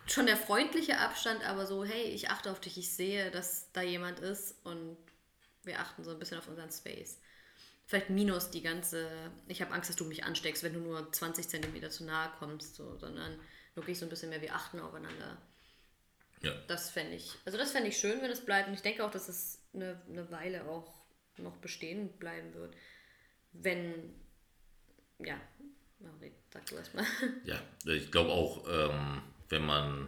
schon 0.07 0.25
der 0.25 0.37
freundliche 0.37 0.97
Abstand, 0.99 1.43
aber 1.43 1.67
so, 1.67 1.83
hey, 1.83 2.03
ich 2.03 2.29
achte 2.29 2.51
auf 2.51 2.59
dich, 2.59 2.77
ich 2.77 2.93
sehe, 2.93 3.29
dass 3.29 3.71
da 3.73 3.81
jemand 3.81 4.19
ist 4.19 4.55
und 4.65 4.97
wir 5.63 5.79
achten 5.79 6.03
so 6.03 6.11
ein 6.11 6.19
bisschen 6.19 6.39
auf 6.39 6.47
unseren 6.47 6.71
Space. 6.71 7.19
Vielleicht 7.85 8.09
minus 8.09 8.49
die 8.49 8.61
ganze, 8.61 9.07
ich 9.47 9.61
habe 9.61 9.73
Angst, 9.73 9.89
dass 9.89 9.95
du 9.97 10.05
mich 10.05 10.23
ansteckst, 10.23 10.63
wenn 10.63 10.73
du 10.73 10.79
nur 10.79 11.11
20 11.11 11.47
Zentimeter 11.47 11.89
zu 11.89 12.05
nahe 12.05 12.31
kommst, 12.39 12.75
so, 12.75 12.97
sondern 12.97 13.39
wirklich 13.75 13.99
so 13.99 14.05
ein 14.05 14.09
bisschen 14.09 14.29
mehr, 14.29 14.41
wir 14.41 14.55
achten 14.55 14.79
aufeinander. 14.79 15.37
Ja. 16.41 16.53
Das 16.67 16.89
fände 16.89 17.15
ich, 17.15 17.35
also 17.45 17.57
das 17.57 17.71
fände 17.71 17.89
ich 17.89 17.97
schön, 17.97 18.21
wenn 18.21 18.29
es 18.29 18.45
bleibt. 18.45 18.67
Und 18.67 18.75
ich 18.75 18.81
denke 18.81 19.03
auch, 19.03 19.11
dass 19.11 19.27
es 19.27 19.63
eine, 19.73 20.01
eine 20.07 20.29
Weile 20.31 20.65
auch 20.65 20.93
noch 21.37 21.57
bestehen 21.57 22.09
bleiben 22.17 22.53
wird. 22.53 22.75
Wenn, 23.53 24.13
ja, 25.19 25.39
sag 26.51 26.65
du 26.67 26.75
erstmal. 26.75 27.05
Ja, 27.45 27.61
ich 27.85 28.11
glaube 28.11 28.31
auch, 28.31 28.65
ähm, 28.67 29.21
wenn 29.49 29.65
man, 29.65 30.07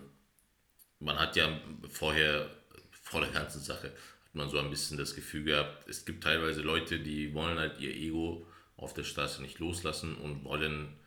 man 1.00 1.18
hat 1.20 1.36
ja 1.36 1.60
vorher, 1.90 2.50
vor 2.92 3.22
der 3.22 3.32
ganzen 3.32 3.62
Sache, 3.62 3.88
hat 3.88 4.36
man 4.36 4.50
so 4.50 4.60
ein 4.60 4.70
bisschen 4.70 4.98
das 4.98 5.16
Gefühl 5.16 5.44
gehabt, 5.44 5.88
es 5.88 6.06
gibt 6.06 6.24
teilweise 6.24 6.62
Leute, 6.62 7.00
die 7.00 7.34
wollen 7.34 7.58
halt 7.58 7.80
ihr 7.80 7.94
Ego 7.96 8.46
auf 8.76 8.94
der 8.94 9.04
Straße 9.04 9.42
nicht 9.42 9.60
loslassen 9.60 10.16
und 10.16 10.44
wollen, 10.44 10.98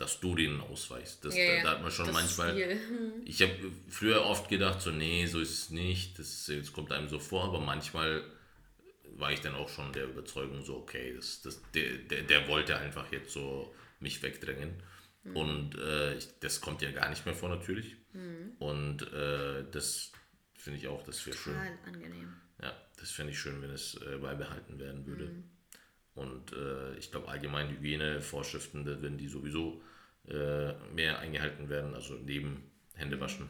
dass 0.00 0.20
du 0.20 0.34
denen 0.34 0.60
ausweichst. 0.60 1.24
Das, 1.24 1.36
Ja, 1.36 1.56
da, 1.56 1.62
da 1.62 1.70
hat 1.72 1.82
man 1.82 1.90
schon 1.90 2.06
das 2.06 2.14
manchmal, 2.14 2.52
Spiel. 2.52 2.80
ich 3.24 3.42
habe 3.42 3.52
früher 3.88 4.24
oft 4.24 4.48
gedacht, 4.48 4.80
so, 4.80 4.90
nee, 4.90 5.26
so 5.26 5.40
ist 5.40 5.52
es 5.52 5.70
nicht, 5.70 6.18
das, 6.18 6.46
das 6.46 6.72
kommt 6.72 6.92
einem 6.92 7.08
so 7.08 7.18
vor, 7.18 7.44
aber 7.44 7.60
manchmal 7.60 8.22
war 9.16 9.32
ich 9.32 9.40
dann 9.40 9.54
auch 9.54 9.68
schon 9.68 9.92
der 9.92 10.04
Überzeugung, 10.04 10.64
so, 10.64 10.76
okay, 10.76 11.14
das, 11.14 11.42
das, 11.42 11.60
der, 11.74 11.98
der, 11.98 12.22
der 12.22 12.48
wollte 12.48 12.76
einfach 12.76 13.12
jetzt 13.12 13.32
so 13.32 13.74
mich 13.98 14.22
wegdrängen. 14.22 14.82
Und 15.34 15.76
äh, 15.76 16.14
ich, 16.16 16.28
das 16.40 16.62
kommt 16.62 16.80
ja 16.80 16.90
gar 16.92 17.10
nicht 17.10 17.26
mehr 17.26 17.34
vor, 17.34 17.50
natürlich. 17.50 17.96
Und 18.58 19.02
äh, 19.12 19.64
das 19.70 20.12
finde 20.54 20.78
ich 20.78 20.88
auch, 20.88 21.02
das 21.02 21.26
wäre 21.26 21.36
schön. 21.36 21.56
Angenehm. 21.84 22.32
Ja, 22.62 22.74
das 22.96 23.10
fände 23.10 23.32
ich 23.32 23.38
schön, 23.38 23.60
wenn 23.60 23.70
es 23.70 23.94
äh, 23.96 24.16
beibehalten 24.16 24.78
werden 24.78 25.04
würde. 25.06 25.30
Und 26.14 26.52
äh, 26.52 26.96
ich 26.96 27.10
glaube, 27.10 27.28
allgemein 27.28 27.68
Hygienevorschriften, 27.70 29.02
wenn 29.02 29.18
die 29.18 29.28
sowieso 29.28 29.82
äh, 30.28 30.72
mehr 30.92 31.18
eingehalten 31.18 31.68
werden, 31.68 31.94
also 31.94 32.14
neben 32.14 32.70
Händewaschen, 32.94 33.48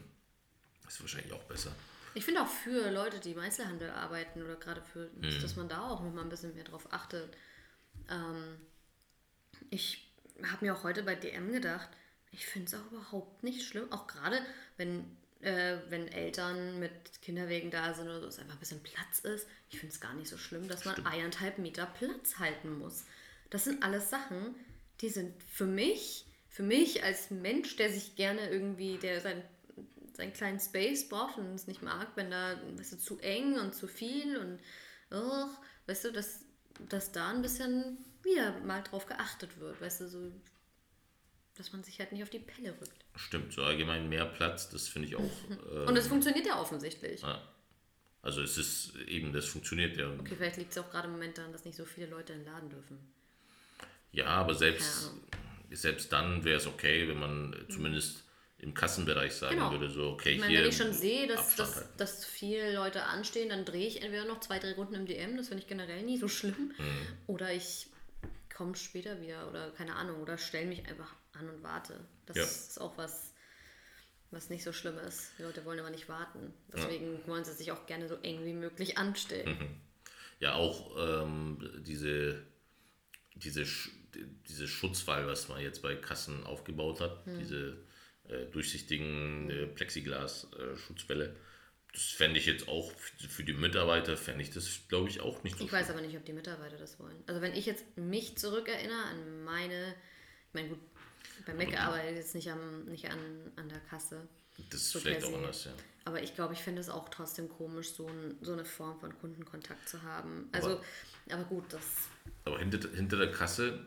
ist 0.87 1.01
wahrscheinlich 1.01 1.33
auch 1.33 1.43
besser. 1.43 1.71
Ich 2.13 2.25
finde 2.25 2.41
auch 2.41 2.47
für 2.47 2.91
Leute, 2.91 3.19
die 3.19 3.31
im 3.31 3.39
Einzelhandel 3.39 3.89
arbeiten 3.91 4.41
oder 4.41 4.55
gerade 4.55 4.81
für, 4.81 5.09
dass 5.41 5.55
man 5.55 5.69
da 5.69 5.87
auch 5.89 6.01
noch 6.01 6.11
mal 6.13 6.23
ein 6.23 6.29
bisschen 6.29 6.53
mehr 6.53 6.65
drauf 6.65 6.91
achtet. 6.91 7.35
Ähm, 8.09 8.57
ich 9.69 10.11
habe 10.43 10.65
mir 10.65 10.75
auch 10.75 10.83
heute 10.83 11.03
bei 11.03 11.15
DM 11.15 11.51
gedacht, 11.51 11.89
ich 12.31 12.45
finde 12.45 12.67
es 12.67 12.73
auch 12.73 12.91
überhaupt 12.91 13.43
nicht 13.43 13.63
schlimm, 13.63 13.91
auch 13.91 14.07
gerade 14.07 14.41
wenn, 14.77 15.17
äh, 15.41 15.77
wenn 15.89 16.07
Eltern 16.07 16.79
mit 16.79 16.91
Kinderwegen 17.21 17.71
da 17.71 17.93
sind 17.93 18.07
oder 18.07 18.21
so, 18.21 18.27
es 18.27 18.39
einfach 18.39 18.55
ein 18.55 18.59
bisschen 18.59 18.83
Platz 18.83 19.19
ist. 19.19 19.47
Ich 19.69 19.79
finde 19.79 19.93
es 19.93 20.01
gar 20.01 20.13
nicht 20.13 20.29
so 20.29 20.37
schlimm, 20.37 20.67
dass 20.67 20.85
man 20.85 21.05
eineinhalb 21.05 21.57
Meter 21.59 21.85
Platz 21.85 22.39
halten 22.39 22.77
muss. 22.77 23.05
Das 23.49 23.65
sind 23.65 23.83
alles 23.83 24.09
Sachen, 24.09 24.55
die 25.01 25.09
sind 25.09 25.41
für 25.43 25.65
mich, 25.65 26.25
für 26.51 26.63
mich 26.63 27.03
als 27.03 27.31
Mensch, 27.31 27.77
der 27.77 27.91
sich 27.91 28.15
gerne 28.15 28.49
irgendwie, 28.49 28.97
der 28.97 29.21
sein 29.21 29.41
seinen 30.13 30.33
kleinen 30.33 30.59
Space 30.59 31.07
braucht 31.07 31.37
und 31.37 31.55
es 31.55 31.67
nicht 31.67 31.81
mag, 31.81 32.09
wenn 32.15 32.29
da 32.29 32.59
weißt 32.75 32.93
du, 32.93 32.97
zu 32.97 33.17
eng 33.19 33.57
und 33.57 33.73
zu 33.73 33.87
viel 33.87 34.37
und 34.37 34.59
ugh, 35.09 35.49
weißt 35.87 36.05
du, 36.05 36.11
dass, 36.11 36.45
dass 36.89 37.13
da 37.13 37.29
ein 37.29 37.41
bisschen 37.41 37.97
wieder 38.21 38.59
mal 38.59 38.83
drauf 38.83 39.05
geachtet 39.05 39.59
wird, 39.59 39.81
weißt 39.81 40.01
du, 40.01 40.09
so 40.09 40.31
dass 41.55 41.73
man 41.73 41.83
sich 41.83 41.99
halt 41.99 42.11
nicht 42.11 42.23
auf 42.23 42.29
die 42.29 42.39
Pelle 42.39 42.71
rückt. 42.79 43.05
Stimmt, 43.15 43.53
so 43.53 43.63
allgemein 43.63 44.09
mehr 44.09 44.25
Platz, 44.25 44.69
das 44.69 44.87
finde 44.87 45.07
ich 45.07 45.15
auch. 45.15 45.31
Äh, 45.71 45.85
Und 45.87 45.97
es 45.97 46.07
funktioniert 46.07 46.45
ja 46.45 46.59
offensichtlich. 46.59 47.21
ja. 47.21 47.47
Also 48.23 48.43
es 48.43 48.57
ist 48.57 48.95
eben, 49.07 49.33
das 49.33 49.45
funktioniert 49.45 49.97
ja. 49.97 50.07
Okay, 50.19 50.35
vielleicht 50.37 50.57
liegt 50.57 50.71
es 50.71 50.77
auch 50.77 50.91
gerade 50.91 51.07
im 51.07 51.13
Moment 51.13 51.39
daran, 51.39 51.51
dass 51.51 51.65
nicht 51.65 51.75
so 51.75 51.85
viele 51.85 52.05
Leute 52.05 52.33
in 52.33 52.39
den 52.39 52.45
Laden 52.45 52.69
dürfen. 52.69 52.99
Ja, 54.11 54.27
aber 54.27 54.53
selbst. 54.53 55.11
Selbst 55.71 56.11
dann 56.11 56.43
wäre 56.43 56.57
es 56.57 56.67
okay, 56.67 57.07
wenn 57.07 57.19
man 57.19 57.55
zumindest 57.69 58.23
im 58.59 58.73
Kassenbereich 58.73 59.33
sagen 59.33 59.55
Genau. 59.55 59.71
würde, 59.71 59.89
so 59.89 60.11
okay, 60.11 60.33
Ich 60.33 60.39
meine, 60.39 60.51
hier 60.51 60.61
wenn 60.61 60.69
ich 60.69 60.77
schon 60.77 60.93
sehe, 60.93 61.27
dass, 61.27 61.55
dass, 61.55 61.85
dass 61.97 62.25
viele 62.25 62.75
Leute 62.75 63.03
anstehen, 63.03 63.49
dann 63.49 63.65
drehe 63.65 63.87
ich 63.87 64.03
entweder 64.03 64.25
noch 64.25 64.39
zwei, 64.39 64.59
drei 64.59 64.73
Runden 64.73 64.93
im 64.93 65.05
DM, 65.07 65.35
das 65.37 65.47
finde 65.47 65.63
ich 65.63 65.67
generell 65.67 66.03
nie 66.03 66.17
so 66.17 66.27
schlimm. 66.27 66.73
Mhm. 66.77 67.07
Oder 67.27 67.51
ich 67.53 67.87
komme 68.55 68.75
später 68.75 69.19
wieder 69.21 69.49
oder 69.49 69.71
keine 69.71 69.95
Ahnung, 69.95 70.21
oder 70.21 70.37
stelle 70.37 70.67
mich 70.67 70.85
einfach 70.87 71.11
an 71.33 71.49
und 71.49 71.63
warte. 71.63 71.99
Das 72.27 72.37
Ja. 72.37 72.43
ist 72.43 72.79
auch 72.79 72.97
was, 72.97 73.33
was 74.29 74.49
nicht 74.51 74.63
so 74.63 74.71
schlimm 74.73 74.97
ist. 74.99 75.31
Die 75.39 75.43
Leute 75.43 75.65
wollen 75.65 75.79
aber 75.79 75.89
nicht 75.89 76.07
warten. 76.07 76.53
Deswegen 76.71 77.19
wollen 77.25 77.43
sie 77.43 77.53
sich 77.53 77.71
auch 77.71 77.87
gerne 77.87 78.07
so 78.07 78.15
eng 78.17 78.45
wie 78.45 78.53
möglich 78.53 78.97
anstellen. 78.99 79.79
Ja, 80.39 80.53
auch 80.55 80.95
ähm, 81.23 81.81
diese, 81.85 82.43
diese, 83.35 83.65
Sch- 84.13 84.25
diese 84.47 84.67
Schutzwall, 84.67 85.27
was 85.27 85.47
man 85.49 85.61
jetzt 85.61 85.81
bei 85.81 85.95
Kassen 85.95 86.43
aufgebaut 86.45 86.99
hat, 87.01 87.25
Hm. 87.25 87.39
diese 87.39 87.77
äh, 88.29 88.45
durchsichtigen 88.51 89.49
äh, 89.49 89.67
Plexiglas-Schutzwälle, 89.67 91.35
das 91.93 92.03
fände 92.03 92.39
ich 92.39 92.45
jetzt 92.45 92.67
auch 92.69 92.91
für 93.29 93.43
die 93.43 93.53
Mitarbeiter, 93.53 94.15
fände 94.15 94.41
ich 94.43 94.51
das, 94.51 94.79
glaube 94.87 95.09
ich, 95.09 95.19
auch 95.19 95.43
nicht 95.43 95.57
so 95.57 95.65
Ich 95.65 95.71
weiß 95.71 95.89
aber 95.89 95.99
nicht, 96.01 96.15
ob 96.15 96.23
die 96.23 96.31
Mitarbeiter 96.33 96.77
das 96.77 96.97
wollen. 96.99 97.21
Also 97.27 97.41
wenn 97.41 97.53
ich 97.53 97.65
jetzt 97.65 97.83
mich 97.97 98.37
zurückerinnere 98.37 99.03
an 99.09 99.43
meine, 99.43 99.93
ich 100.47 100.53
meine 100.53 100.69
gut, 100.69 100.79
bei 101.45 101.53
Mac 101.53 101.77
arbeite 101.77 102.09
ich 102.11 102.15
jetzt 102.17 102.35
nicht, 102.35 102.49
am, 102.49 102.85
nicht 102.85 103.09
an, 103.09 103.51
an 103.57 103.67
der 103.67 103.79
Kasse. 103.79 104.27
Das 104.69 104.81
ist 104.81 104.91
so 104.91 104.99
vielleicht 104.99 105.25
auch 105.25 105.33
anders, 105.33 105.65
ja. 105.65 105.73
Aber 106.05 106.21
ich 106.23 106.33
glaube, 106.35 106.53
ich 106.53 106.59
finde 106.59 106.79
es 106.81 106.89
auch 106.89 107.09
trotzdem 107.09 107.49
komisch, 107.49 107.89
so, 107.91 108.07
ein, 108.07 108.37
so 108.41 108.53
eine 108.53 108.63
Form 108.63 108.97
von 108.99 109.17
Kundenkontakt 109.19 109.89
zu 109.89 110.01
haben. 110.03 110.47
Also, 110.51 110.79
aber, 111.29 111.43
gut, 111.43 111.65
das. 111.73 111.83
Aber 112.45 112.59
hinter, 112.59 112.89
hinter 112.91 113.17
der 113.17 113.31
Kasse, 113.31 113.85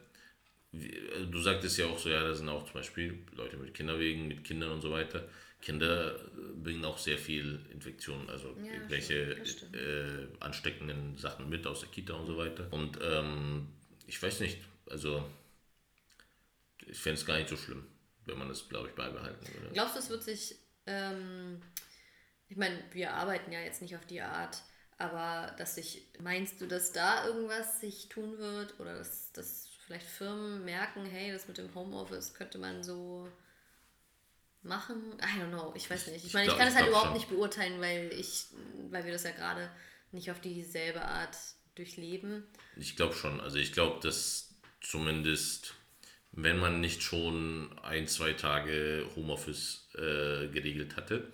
du 1.31 1.41
sagtest 1.41 1.79
ja 1.79 1.87
auch 1.87 1.99
so, 1.99 2.09
ja, 2.09 2.23
da 2.23 2.35
sind 2.35 2.49
auch 2.49 2.65
zum 2.65 2.75
Beispiel 2.75 3.19
Leute 3.33 3.57
mit 3.57 3.75
Kinderwegen, 3.75 4.29
mit 4.29 4.45
Kindern 4.45 4.73
und 4.73 4.81
so 4.81 4.91
weiter. 4.91 5.29
Kinder 5.61 6.15
äh, 6.15 6.53
bringen 6.63 6.85
auch 6.85 6.99
sehr 6.99 7.17
viel 7.17 7.59
Infektionen, 7.73 8.29
also 8.29 8.55
Ja, 8.63 8.75
irgendwelche 8.75 9.37
das 9.37 9.63
äh, 9.73 10.27
ansteckenden 10.41 11.17
Sachen 11.17 11.49
mit 11.49 11.67
aus 11.67 11.81
der 11.81 11.89
Kita 11.89 12.13
und 12.15 12.27
so 12.27 12.37
weiter. 12.37 12.71
Und 12.71 12.99
ähm, 13.03 13.69
ich 14.07 14.23
weiß 14.23 14.41
nicht, 14.41 14.59
also 14.91 15.25
ich 16.87 16.99
fände 16.99 17.19
es 17.19 17.27
gar 17.27 17.39
nicht 17.39 17.49
so 17.49 17.57
schlimm, 17.57 17.87
wenn 18.27 18.39
man 18.39 18.49
das, 18.49 18.69
glaube 18.69 18.89
ich, 18.89 18.95
beibehalten 18.95 19.47
würde. 19.55 19.73
Glaubst 19.73 19.95
du, 19.95 20.01
es 20.01 20.11
wird 20.11 20.23
sich. 20.23 20.57
Ähm, 20.87 21.63
ich 22.49 22.59
meine, 22.59 22.79
wir 22.93 23.15
arbeiten 23.15 23.51
ja 23.51 23.61
jetzt 23.61 23.81
nicht 23.81 23.97
auf 23.97 24.05
die 24.05 24.21
Art, 24.21 24.59
aber 24.99 25.55
dass 25.57 25.77
sich. 25.77 26.09
Meinst 26.21 26.61
du, 26.61 26.67
dass 26.67 26.93
da 26.93 27.27
irgendwas 27.27 27.81
sich 27.81 28.11
tun 28.11 28.37
wird? 28.37 28.79
Oder 28.81 28.99
dass, 28.99 29.33
dass 29.33 29.74
vielleicht 29.87 30.07
Firmen 30.07 30.64
merken, 30.64 31.05
hey, 31.05 31.33
das 31.33 31.49
mit 31.49 31.59
dem 31.59 31.75
Homeoffice 31.75 32.35
könnte 32.35 32.59
man 32.59 32.83
so 32.83 33.29
machen? 34.62 34.97
I 35.20 35.40
don't 35.40 35.49
know, 35.49 35.73
ich 35.77 35.88
weiß 35.88 36.09
nicht. 36.09 36.25
Ich 36.25 36.35
meine, 36.35 36.51
ich 36.51 36.57
kann 36.57 36.68
es 36.68 36.75
halt 36.75 36.88
überhaupt 36.88 37.09
schon. 37.09 37.14
nicht 37.14 37.29
beurteilen, 37.29 37.81
weil 37.81 38.12
ich, 38.12 38.47
weil 38.90 39.05
wir 39.05 39.12
das 39.12 39.25
ja 39.25 39.33
gerade 39.33 39.70
nicht 40.12 40.31
auf 40.31 40.40
dieselbe 40.40 41.03
Art 41.03 41.37
durchleben. 41.75 42.44
Ich 42.77 42.97
glaube 42.97 43.14
schon. 43.14 43.40
Also 43.40 43.59
ich 43.59 43.73
glaube, 43.73 44.01
dass 44.01 44.55
zumindest, 44.81 45.75
wenn 46.33 46.59
man 46.59 46.81
nicht 46.81 47.03
schon 47.03 47.77
ein, 47.81 48.07
zwei 48.07 48.33
Tage 48.33 49.07
Homeoffice 49.16 49.88
äh, 49.94 50.49
geregelt 50.49 50.97
hatte 50.97 51.33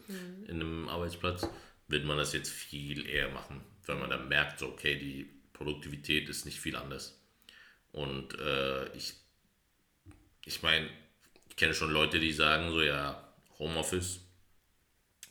in 0.48 0.56
einem 0.56 0.88
Arbeitsplatz, 0.88 1.46
wird 1.88 2.04
man 2.04 2.16
das 2.16 2.32
jetzt 2.32 2.50
viel 2.50 3.06
eher 3.06 3.30
machen, 3.30 3.60
weil 3.86 3.96
man 3.96 4.10
dann 4.10 4.28
merkt, 4.28 4.60
so, 4.60 4.68
okay, 4.68 4.96
die 4.96 5.28
Produktivität 5.52 6.28
ist 6.28 6.46
nicht 6.46 6.60
viel 6.60 6.76
anders. 6.76 7.19
Und 7.92 8.38
äh, 8.38 8.88
ich, 8.96 9.14
ich 10.44 10.62
meine, 10.62 10.88
ich 11.48 11.57
kenne 11.57 11.74
schon 11.74 11.90
Leute, 11.90 12.18
die 12.18 12.33
sagen 12.33 12.70
so, 12.70 12.83
ja, 12.83 13.33
Homeoffice, 13.59 14.20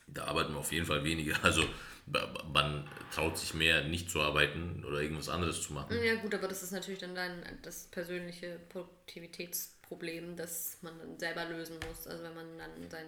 da 0.06 0.24
arbeiten 0.24 0.52
wir 0.52 0.60
auf 0.60 0.72
jeden 0.72 0.86
Fall 0.86 1.04
weniger. 1.04 1.38
Also 1.42 1.64
man 2.52 2.88
traut 3.14 3.38
sich 3.38 3.54
mehr, 3.54 3.84
nicht 3.84 4.10
zu 4.10 4.20
arbeiten 4.20 4.84
oder 4.84 5.00
irgendwas 5.00 5.28
anderes 5.28 5.62
zu 5.62 5.72
machen. 5.72 5.96
Ja 6.02 6.16
gut, 6.16 6.34
aber 6.34 6.48
das 6.48 6.62
ist 6.62 6.72
natürlich 6.72 6.98
dann 6.98 7.14
dein, 7.14 7.44
das 7.62 7.86
persönliche 7.86 8.58
Produktivitätsproblem, 8.68 10.36
das 10.36 10.78
man 10.82 10.98
dann 10.98 11.18
selber 11.20 11.44
lösen 11.44 11.76
muss. 11.88 12.08
Also 12.08 12.24
wenn 12.24 12.34
man 12.34 12.58
dann 12.58 12.90
sein, 12.90 13.06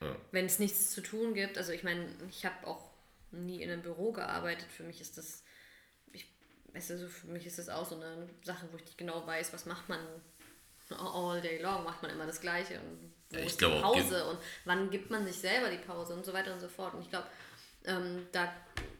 Ja. 0.00 0.16
wenn 0.32 0.46
es 0.46 0.58
nichts 0.58 0.90
zu 0.90 1.00
tun 1.00 1.34
gibt, 1.34 1.58
also 1.58 1.70
ich 1.70 1.84
meine, 1.84 2.08
ich 2.28 2.44
habe 2.44 2.66
auch 2.66 2.90
nie 3.30 3.62
in 3.62 3.70
einem 3.70 3.82
Büro 3.82 4.10
gearbeitet. 4.10 4.66
Für 4.76 4.82
mich 4.82 5.00
ist 5.00 5.16
das, 5.16 5.43
weißt 6.74 6.90
du, 6.90 6.98
so 6.98 7.08
für 7.08 7.28
mich 7.28 7.46
ist 7.46 7.58
das 7.58 7.68
auch 7.68 7.88
so 7.88 7.96
eine 7.96 8.28
Sache, 8.42 8.68
wo 8.70 8.76
ich 8.76 8.84
nicht 8.84 8.98
genau 8.98 9.26
weiß, 9.26 9.52
was 9.52 9.66
macht 9.66 9.88
man 9.88 10.00
all 10.90 11.40
day 11.40 11.62
long, 11.62 11.84
macht 11.84 12.02
man 12.02 12.10
immer 12.10 12.26
das 12.26 12.40
Gleiche 12.40 12.78
und 12.80 13.12
wo 13.30 13.38
ich 13.38 13.46
ist 13.46 13.60
die 13.60 13.64
Pause 13.64 14.26
und 14.26 14.38
wann 14.64 14.90
gibt 14.90 15.10
man 15.10 15.24
sich 15.24 15.36
selber 15.36 15.70
die 15.70 15.78
Pause 15.78 16.14
und 16.14 16.24
so 16.24 16.32
weiter 16.32 16.52
und 16.52 16.60
so 16.60 16.68
fort. 16.68 16.94
Und 16.94 17.02
ich 17.02 17.10
glaube, 17.10 17.26
ähm, 17.84 18.26
da 18.32 18.52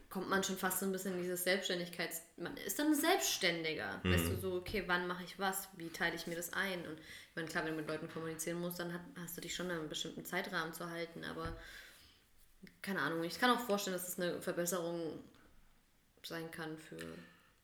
kommt 0.09 0.29
man 0.29 0.43
schon 0.43 0.57
fast 0.57 0.79
so 0.79 0.85
ein 0.85 0.91
bisschen 0.91 1.13
in 1.13 1.21
dieses 1.21 1.43
Selbstständigkeits... 1.43 2.21
Man 2.37 2.55
ist 2.57 2.79
dann 2.79 2.95
Selbstständiger. 2.95 3.99
Mhm. 4.03 4.13
Weißt 4.13 4.27
du, 4.27 4.37
so, 4.37 4.53
okay, 4.55 4.83
wann 4.87 5.07
mache 5.07 5.23
ich 5.23 5.37
was? 5.37 5.67
Wie 5.75 5.89
teile 5.89 6.15
ich 6.15 6.25
mir 6.27 6.35
das 6.35 6.53
ein? 6.53 6.87
Und 6.87 6.97
ich 6.97 7.35
meine, 7.35 7.47
klar, 7.47 7.65
wenn 7.65 7.71
du 7.71 7.77
mit 7.77 7.87
Leuten 7.87 8.09
kommunizieren 8.09 8.59
musst, 8.61 8.79
dann 8.79 8.97
hast 9.21 9.35
du 9.35 9.41
dich 9.41 9.53
schon 9.53 9.69
an 9.69 9.79
einen 9.79 9.89
bestimmten 9.89 10.23
Zeitrahmen 10.23 10.73
zu 10.73 10.89
halten, 10.89 11.23
aber 11.25 11.55
keine 12.81 13.01
Ahnung. 13.01 13.23
Ich 13.23 13.39
kann 13.39 13.51
auch 13.51 13.59
vorstellen, 13.59 13.97
dass 13.97 14.07
es 14.07 14.19
eine 14.19 14.41
Verbesserung 14.41 15.19
sein 16.23 16.49
kann 16.51 16.77
für... 16.77 16.97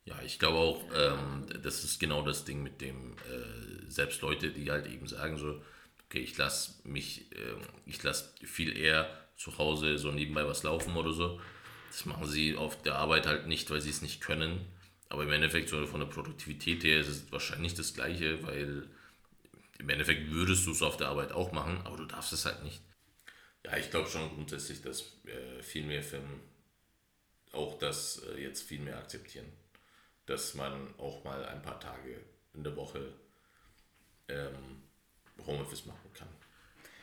Ja, 0.06 0.20
ich 0.24 0.40
glaube 0.40 0.58
auch, 0.58 0.84
ähm, 0.96 1.46
das 1.62 1.84
ist 1.84 2.00
genau 2.00 2.24
das 2.24 2.44
Ding 2.46 2.64
mit 2.64 2.82
dem, 2.82 3.14
äh, 3.18 3.90
selbst 3.90 4.22
Leute, 4.22 4.52
die 4.52 4.72
halt 4.72 4.88
eben 4.88 5.08
sagen 5.08 5.38
so, 5.38 5.62
okay, 6.06 6.20
ich 6.20 6.38
lasse 6.38 6.74
mich, 6.84 7.32
äh, 7.34 7.56
ich 7.86 8.02
lasse 8.02 8.30
viel 8.44 8.76
eher 8.76 9.08
zu 9.38 9.58
Hause 9.58 9.98
so 9.98 10.12
nebenbei 10.12 10.46
was 10.46 10.64
laufen 10.64 10.96
oder 10.98 11.14
so. 11.14 11.40
Das 11.90 12.06
machen 12.06 12.28
sie 12.28 12.56
auf 12.56 12.82
der 12.82 12.96
Arbeit 12.96 13.28
halt 13.28 13.48
nicht, 13.48 13.70
weil 13.70 13.82
sie 13.82 13.90
es 13.90 14.02
nicht 14.02 14.22
können. 14.22 14.66
Aber 15.10 15.24
im 15.24 15.32
Endeffekt, 15.32 15.70
so 15.70 15.86
von 15.88 16.00
der 16.00 16.08
Produktivität 16.08 16.84
her, 16.84 17.00
ist 17.00 17.08
es 17.10 17.32
wahrscheinlich 17.32 17.74
das 17.76 17.94
Gleiche, 17.94 18.42
weil 18.44 18.88
im 19.80 19.90
Endeffekt 19.90 20.32
würdest 20.32 20.66
du 20.68 20.72
es 20.72 20.82
auf 20.82 20.98
der 20.98 21.10
Arbeit 21.10 21.32
auch 21.34 21.52
machen, 21.52 21.82
aber 21.86 21.98
du 21.98 22.06
darfst 22.06 22.34
es 22.34 22.46
halt 22.46 22.64
nicht. 22.64 22.82
Ja, 23.66 23.78
ich 23.78 23.92
glaube 23.92 24.10
schon 24.10 24.30
grundsätzlich, 24.36 24.82
dass 24.82 25.02
äh, 25.26 25.62
viel 25.62 25.84
mehr 25.86 26.04
Firmen 26.04 26.40
auch 27.52 27.78
das 27.78 28.24
äh, 28.36 28.42
jetzt 28.42 28.64
viel 28.64 28.80
mehr 28.80 28.98
akzeptieren. 28.98 29.46
Dass 30.32 30.54
man 30.54 30.98
auch 30.98 31.26
mal 31.26 31.44
ein 31.44 31.62
paar 31.62 31.78
Tage 31.78 32.22
in 32.54 32.64
der 32.64 32.74
Woche 32.78 33.14
ähm, 34.30 34.82
Homeoffice 35.46 35.86
machen 35.86 36.10
kann. 36.14 36.30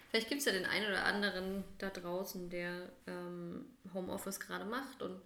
Vielleicht 0.09 0.31
gibt 0.31 0.39
es 0.39 0.47
ja 0.47 0.53
den 0.53 0.65
einen 0.65 0.87
oder 0.87 1.05
anderen 1.05 1.63
da 1.77 1.91
draußen, 1.91 2.49
der 2.49 2.91
ähm, 3.07 3.67
Homeoffice 3.93 4.41
gerade 4.41 4.65
macht. 4.65 5.03
Und 5.03 5.21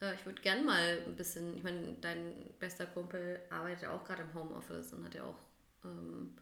äh, 0.00 0.14
ich 0.14 0.24
würde 0.24 0.40
gern 0.42 0.64
mal 0.64 1.02
ein 1.04 1.16
bisschen, 1.16 1.56
ich 1.56 1.64
meine, 1.64 1.94
dein 2.00 2.54
bester 2.60 2.86
Kumpel 2.86 3.40
arbeitet 3.50 3.82
ja 3.82 3.90
auch 3.90 4.04
gerade 4.04 4.22
im 4.22 4.32
Homeoffice 4.32 4.92
und 4.92 5.04
hat 5.04 5.16
ja 5.16 5.24
auch 5.24 5.40
ähm, 5.84 6.38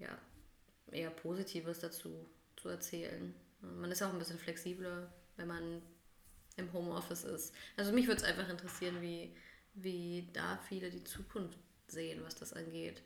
ja, 0.00 0.18
eher 0.90 1.10
Positives 1.10 1.78
dazu 1.78 2.28
zu 2.56 2.68
erzählen. 2.68 3.32
Man 3.60 3.92
ist 3.92 4.00
ja 4.00 4.08
auch 4.08 4.12
ein 4.12 4.18
bisschen 4.18 4.40
flexibler, 4.40 5.08
wenn 5.36 5.46
man 5.46 5.82
im 6.56 6.72
Homeoffice 6.72 7.22
ist. 7.22 7.54
Also 7.76 7.92
mich 7.92 8.08
würde 8.08 8.22
es 8.22 8.26
einfach 8.26 8.48
interessieren, 8.48 9.00
wie, 9.00 9.36
wie 9.74 10.28
da 10.32 10.58
viele 10.68 10.90
die 10.90 11.04
Zukunft 11.04 11.58
sehen, 11.88 12.22
was 12.24 12.34
das 12.34 12.52
angeht. 12.52 13.02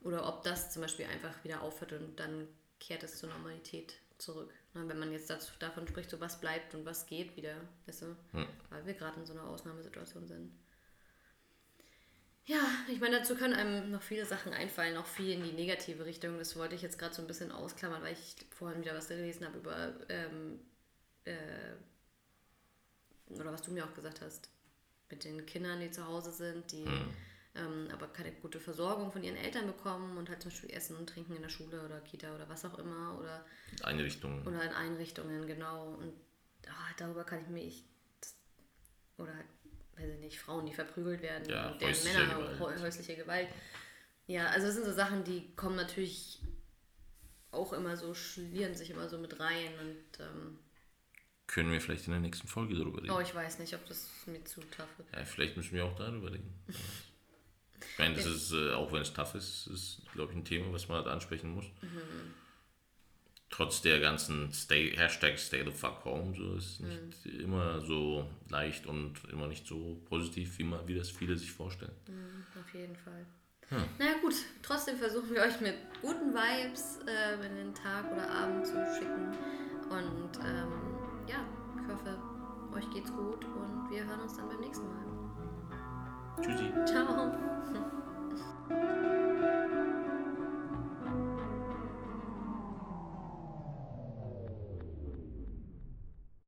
Oder 0.00 0.28
ob 0.28 0.42
das 0.44 0.72
zum 0.72 0.82
Beispiel 0.82 1.06
einfach 1.06 1.42
wieder 1.44 1.62
aufhört 1.62 1.92
und 1.92 2.18
dann 2.20 2.46
kehrt 2.78 3.02
es 3.02 3.18
zur 3.18 3.28
Normalität 3.28 3.98
zurück. 4.18 4.52
Na, 4.74 4.86
wenn 4.88 4.98
man 4.98 5.12
jetzt 5.12 5.30
dazu, 5.30 5.52
davon 5.58 5.88
spricht, 5.88 6.10
so 6.10 6.20
was 6.20 6.40
bleibt 6.40 6.74
und 6.74 6.84
was 6.84 7.06
geht 7.06 7.36
wieder, 7.36 7.56
weißt 7.86 8.02
du? 8.02 8.16
Hm. 8.32 8.46
Weil 8.70 8.86
wir 8.86 8.94
gerade 8.94 9.18
in 9.18 9.26
so 9.26 9.32
einer 9.32 9.44
Ausnahmesituation 9.44 10.28
sind. 10.28 10.52
Ja, 12.46 12.62
ich 12.88 12.98
meine, 12.98 13.18
dazu 13.18 13.34
können 13.36 13.52
einem 13.52 13.90
noch 13.90 14.00
viele 14.00 14.24
Sachen 14.24 14.54
einfallen, 14.54 14.96
auch 14.96 15.06
viel 15.06 15.32
in 15.32 15.44
die 15.44 15.52
negative 15.52 16.06
Richtung. 16.06 16.38
Das 16.38 16.56
wollte 16.56 16.74
ich 16.74 16.82
jetzt 16.82 16.98
gerade 16.98 17.14
so 17.14 17.20
ein 17.20 17.28
bisschen 17.28 17.52
ausklammern, 17.52 18.02
weil 18.02 18.14
ich 18.14 18.36
vorhin 18.50 18.80
wieder 18.80 18.94
was 18.94 19.08
gelesen 19.08 19.46
habe 19.46 19.58
über, 19.58 19.92
ähm, 20.08 20.58
äh, 21.26 21.74
oder 23.28 23.52
was 23.52 23.60
du 23.60 23.70
mir 23.70 23.84
auch 23.84 23.94
gesagt 23.94 24.22
hast, 24.22 24.48
mit 25.10 25.24
den 25.24 25.44
Kindern, 25.46 25.80
die 25.80 25.90
zu 25.90 26.06
Hause 26.06 26.32
sind, 26.32 26.70
die 26.72 26.84
Hm. 26.84 27.10
ähm, 27.54 27.88
aber 27.92 28.06
keine 28.08 28.30
gute 28.32 28.60
Versorgung 28.60 29.10
von 29.10 29.22
ihren 29.24 29.36
Eltern 29.36 29.66
bekommen 29.66 30.16
und 30.18 30.28
halt 30.28 30.42
zum 30.42 30.50
Beispiel 30.50 30.70
Essen 30.70 30.96
und 30.96 31.08
Trinken 31.08 31.34
in 31.36 31.42
der 31.42 31.48
Schule 31.48 31.84
oder 31.84 32.00
Kita 32.00 32.34
oder 32.34 32.48
was 32.48 32.64
auch 32.64 32.78
immer 32.78 33.18
oder, 33.18 33.44
Einrichtungen. 33.82 34.46
oder 34.46 34.62
in 34.62 34.70
Einrichtungen, 34.72 35.46
genau. 35.46 35.94
Und 35.94 36.12
ah, 36.68 36.90
darüber 36.98 37.24
kann 37.24 37.40
ich 37.42 37.48
mich, 37.48 37.84
oder 39.16 39.34
halt, 39.34 39.46
weiß 39.96 40.10
ich 40.14 40.20
nicht, 40.20 40.38
Frauen, 40.38 40.66
die 40.66 40.74
verprügelt 40.74 41.22
werden 41.22 41.48
Ja, 41.48 41.72
und 41.72 41.80
deren 41.80 42.04
Männer, 42.04 42.34
Gewalt. 42.36 42.60
häu- 42.60 42.80
häusliche 42.82 43.16
Gewalt. 43.16 43.48
Ja, 44.26 44.46
also 44.48 44.66
das 44.66 44.76
sind 44.76 44.84
so 44.84 44.92
Sachen, 44.92 45.24
die 45.24 45.54
kommen 45.56 45.76
natürlich 45.76 46.40
auch 47.50 47.72
immer 47.72 47.96
so, 47.96 48.12
schlieren 48.14 48.74
sich 48.74 48.90
immer 48.90 49.08
so 49.08 49.18
mit 49.18 49.40
rein 49.40 49.72
und 49.80 50.20
ähm, 50.20 50.58
Können 51.48 51.72
wir 51.72 51.80
vielleicht 51.80 52.06
in 52.06 52.12
der 52.12 52.20
nächsten 52.20 52.46
Folge 52.46 52.76
darüber 52.76 52.98
reden? 53.02 53.10
oh, 53.10 53.20
ich 53.20 53.34
weiß 53.34 53.58
nicht, 53.58 53.74
ob 53.74 53.84
das 53.86 54.08
mir 54.26 54.44
zu 54.44 54.60
tough 54.60 54.86
wird. 54.98 55.08
Ja, 55.16 55.24
vielleicht 55.24 55.56
müssen 55.56 55.74
wir 55.74 55.84
auch 55.84 55.96
darüber 55.96 56.30
reden. 56.30 56.54
Ich 57.92 57.98
meine, 57.98 58.16
das 58.16 58.26
ist, 58.26 58.52
äh, 58.52 58.72
auch 58.72 58.92
wenn 58.92 59.02
es 59.02 59.12
tough 59.12 59.36
ist, 59.36 59.68
ist, 59.68 60.02
glaube 60.12 60.32
ich, 60.32 60.38
ein 60.38 60.44
Thema, 60.44 60.72
was 60.72 60.88
man 60.88 60.98
halt 60.98 61.06
ansprechen 61.06 61.54
muss. 61.54 61.64
Trotz 63.50 63.82
der 63.82 64.00
ganzen 64.00 64.52
Stay, 64.52 64.96
Hashtag 64.96 65.38
Stay 65.38 65.64
the 65.64 65.70
fuck 65.70 66.04
home, 66.04 66.34
so 66.36 66.54
ist 66.56 66.80
nicht 66.80 67.26
immer 67.40 67.80
so 67.80 68.28
leicht 68.48 68.86
und 68.86 69.14
immer 69.32 69.46
nicht 69.46 69.64
so 69.64 70.00
positiv, 70.08 70.58
wie, 70.58 70.64
man, 70.64 70.86
wie 70.88 70.96
das 70.96 71.10
viele 71.10 71.36
sich 71.36 71.52
vorstellen. 71.52 71.94
Auf 72.60 72.74
jeden 72.74 72.96
Fall. 72.96 73.26
Naja 73.98 74.14
gut, 74.22 74.34
trotzdem 74.62 74.96
versuchen 74.96 75.30
wir 75.34 75.42
euch 75.42 75.60
mit 75.60 75.74
guten 76.00 76.34
Vibes 76.34 76.98
äh, 77.06 77.34
in 77.46 77.54
den 77.54 77.74
Tag 77.74 78.10
oder 78.10 78.28
Abend 78.28 78.66
zu 78.66 78.74
schicken. 78.98 79.36
Und 79.90 80.38
ähm, 80.44 80.87
ja, 81.28 81.36
ich 81.76 81.92
hoffe, 81.92 82.18
euch 82.74 82.90
geht's 82.90 83.12
gut 83.12 83.44
und 83.44 83.90
wir 83.90 84.04
hören 84.04 84.20
uns 84.20 84.36
dann 84.36 84.48
beim 84.48 84.60
nächsten 84.60 84.86
Mal. 84.86 85.04
Tschüssi. 86.40 86.72
Ciao. 86.86 87.32